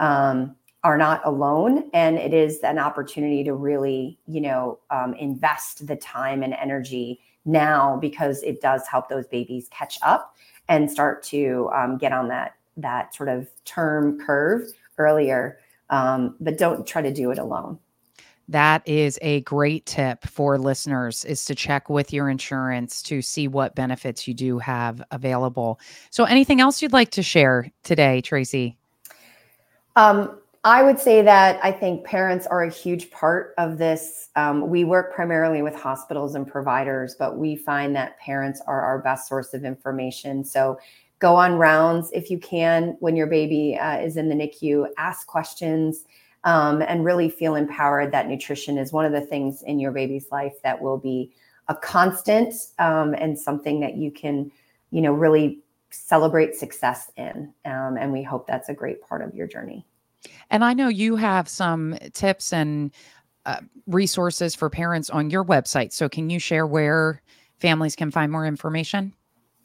um, 0.00 0.56
are 0.84 0.98
not 0.98 1.22
alone, 1.24 1.88
and 1.94 2.18
it 2.18 2.34
is 2.34 2.58
an 2.60 2.78
opportunity 2.78 3.44
to 3.44 3.54
really 3.54 4.18
you 4.26 4.40
know 4.40 4.80
um, 4.90 5.14
invest 5.14 5.86
the 5.86 5.96
time 5.96 6.42
and 6.42 6.52
energy 6.54 7.20
now 7.44 7.96
because 8.00 8.42
it 8.42 8.60
does 8.60 8.86
help 8.86 9.08
those 9.08 9.26
babies 9.26 9.68
catch 9.70 9.98
up 10.02 10.34
and 10.68 10.90
start 10.90 11.22
to 11.24 11.70
um, 11.74 11.98
get 11.98 12.12
on 12.12 12.28
that 12.28 12.54
that 12.76 13.14
sort 13.14 13.28
of 13.28 13.48
term 13.64 14.18
curve 14.18 14.62
earlier. 14.98 15.58
Um, 15.90 16.36
but 16.40 16.56
don't 16.56 16.86
try 16.86 17.02
to 17.02 17.12
do 17.12 17.30
it 17.30 17.38
alone. 17.38 17.78
That 18.48 18.86
is 18.88 19.18
a 19.22 19.40
great 19.42 19.86
tip 19.86 20.24
for 20.24 20.58
listeners 20.58 21.24
is 21.24 21.44
to 21.44 21.54
check 21.54 21.88
with 21.88 22.12
your 22.12 22.28
insurance 22.28 23.02
to 23.02 23.22
see 23.22 23.46
what 23.46 23.74
benefits 23.74 24.26
you 24.26 24.34
do 24.34 24.58
have 24.58 25.02
available. 25.10 25.78
So 26.10 26.24
anything 26.24 26.60
else 26.60 26.82
you'd 26.82 26.92
like 26.92 27.10
to 27.12 27.22
share 27.22 27.70
today, 27.82 28.20
Tracy? 28.20 28.76
Um, 29.96 30.38
I 30.64 30.84
would 30.84 31.00
say 31.00 31.22
that 31.22 31.58
I 31.64 31.72
think 31.72 32.04
parents 32.04 32.46
are 32.46 32.62
a 32.62 32.70
huge 32.70 33.10
part 33.10 33.52
of 33.58 33.78
this. 33.78 34.28
Um, 34.36 34.68
we 34.68 34.84
work 34.84 35.12
primarily 35.12 35.60
with 35.60 35.74
hospitals 35.74 36.36
and 36.36 36.46
providers, 36.46 37.16
but 37.18 37.36
we 37.36 37.56
find 37.56 37.96
that 37.96 38.18
parents 38.20 38.62
are 38.68 38.80
our 38.80 39.00
best 39.00 39.28
source 39.28 39.54
of 39.54 39.64
information. 39.64 40.44
So 40.44 40.78
go 41.18 41.34
on 41.34 41.54
rounds 41.54 42.12
if 42.12 42.30
you 42.30 42.38
can 42.38 42.96
when 43.00 43.16
your 43.16 43.26
baby 43.26 43.76
uh, 43.76 43.98
is 43.98 44.16
in 44.16 44.28
the 44.28 44.36
NICU, 44.36 44.86
ask 44.98 45.26
questions 45.26 46.04
um, 46.44 46.80
and 46.82 47.04
really 47.04 47.28
feel 47.28 47.56
empowered 47.56 48.12
that 48.12 48.28
nutrition 48.28 48.78
is 48.78 48.92
one 48.92 49.04
of 49.04 49.12
the 49.12 49.20
things 49.20 49.62
in 49.62 49.80
your 49.80 49.90
baby's 49.90 50.30
life 50.30 50.54
that 50.62 50.80
will 50.80 50.98
be 50.98 51.32
a 51.66 51.74
constant 51.74 52.54
um, 52.78 53.14
and 53.14 53.36
something 53.36 53.80
that 53.80 53.96
you 53.96 54.12
can, 54.12 54.50
you 54.92 55.00
know, 55.00 55.12
really 55.12 55.58
celebrate 55.90 56.54
success 56.54 57.10
in. 57.16 57.52
Um, 57.64 57.96
and 57.96 58.12
we 58.12 58.22
hope 58.22 58.46
that's 58.46 58.68
a 58.68 58.74
great 58.74 59.02
part 59.02 59.22
of 59.22 59.34
your 59.34 59.48
journey. 59.48 59.84
And 60.50 60.64
I 60.64 60.74
know 60.74 60.88
you 60.88 61.16
have 61.16 61.48
some 61.48 61.96
tips 62.12 62.52
and 62.52 62.92
uh, 63.46 63.60
resources 63.86 64.54
for 64.54 64.68
parents 64.70 65.10
on 65.10 65.30
your 65.30 65.44
website. 65.44 65.92
So 65.92 66.08
can 66.08 66.30
you 66.30 66.38
share 66.38 66.66
where 66.66 67.20
families 67.58 67.96
can 67.96 68.10
find 68.10 68.30
more 68.30 68.46
information? 68.46 69.14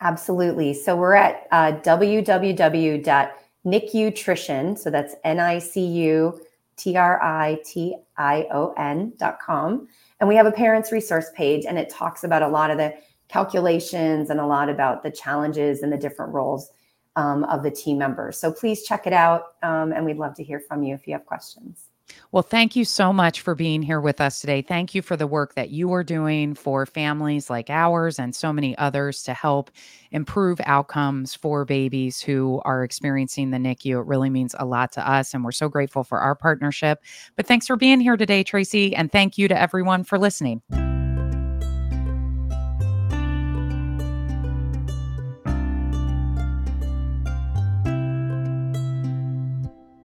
Absolutely. 0.02 0.74
So 0.74 0.96
we're 0.96 1.16
at 1.16 1.48
uh, 1.52 1.74
www.nicutrition. 1.82 4.78
So 4.78 4.90
that's 4.90 5.16
N 5.24 5.40
I 5.40 5.60
C 5.60 5.86
U 5.86 6.40
T 6.78 6.96
R 6.96 7.22
I 7.22 7.60
T 7.66 7.96
I 8.18 8.48
O 8.52 8.74
N 8.78 9.14
dot 9.18 9.40
com. 9.40 9.88
And 10.20 10.30
we 10.30 10.36
have 10.36 10.46
a 10.46 10.52
parents 10.52 10.92
resource 10.92 11.30
page, 11.36 11.66
and 11.66 11.78
it 11.78 11.90
talks 11.90 12.24
about 12.24 12.42
a 12.42 12.48
lot 12.48 12.72
of 12.72 12.78
the 12.78 12.94
calculations 13.28 14.30
and 14.30 14.40
a 14.40 14.46
lot 14.46 14.70
about 14.70 15.04
the 15.04 15.12
challenges 15.12 15.84
and 15.84 15.92
the 15.92 15.98
different 15.98 16.34
roles 16.34 16.70
um, 17.18 17.44
of 17.46 17.64
the 17.64 17.72
team 17.72 17.98
members. 17.98 18.40
So 18.40 18.52
please 18.52 18.84
check 18.84 19.06
it 19.06 19.14
out. 19.14 19.56
Um, 19.64 19.92
and 19.92 20.06
we'd 20.06 20.18
love 20.18 20.36
to 20.36 20.44
hear 20.44 20.62
from 20.62 20.84
you 20.84 20.94
if 20.96 21.06
you 21.06 21.14
have 21.14 21.26
questions. 21.26 21.90
Well, 22.32 22.44
thank 22.44 22.76
you 22.76 22.86
so 22.86 23.12
much 23.12 23.42
for 23.42 23.54
being 23.54 23.82
here 23.82 24.00
with 24.00 24.22
us 24.22 24.40
today. 24.40 24.62
Thank 24.62 24.96
you 24.96 25.02
for 25.02 25.18
the 25.18 25.28
work 25.28 25.56
that 25.56 25.72
you 25.72 25.92
are 25.92 26.06
doing 26.06 26.54
for 26.56 26.86
families 26.86 27.50
like 27.50 27.70
ours 27.70 28.18
and 28.18 28.34
so 28.34 28.54
many 28.54 28.78
others 28.78 29.24
to 29.24 29.34
help 29.34 29.72
improve 30.12 30.62
outcomes 30.64 31.36
for 31.36 31.66
babies 31.66 32.22
who 32.22 32.62
are 32.64 32.86
experiencing 32.86 33.52
the 33.52 33.58
NICU. 33.58 34.00
It 34.00 34.08
really 34.08 34.30
means 34.30 34.56
a 34.58 34.66
lot 34.66 34.94
to 34.94 35.10
us, 35.10 35.34
and 35.34 35.44
we're 35.44 35.52
so 35.52 35.68
grateful 35.68 36.06
for 36.06 36.20
our 36.20 36.36
partnership. 36.36 37.04
But 37.36 37.46
thanks 37.46 37.68
for 37.68 37.76
being 37.76 38.00
here 38.00 38.16
today, 38.16 38.44
Tracy, 38.44 38.96
and 38.96 39.12
thank 39.12 39.38
you 39.38 39.50
to 39.50 39.60
everyone 39.60 40.06
for 40.06 40.18
listening. 40.18 40.62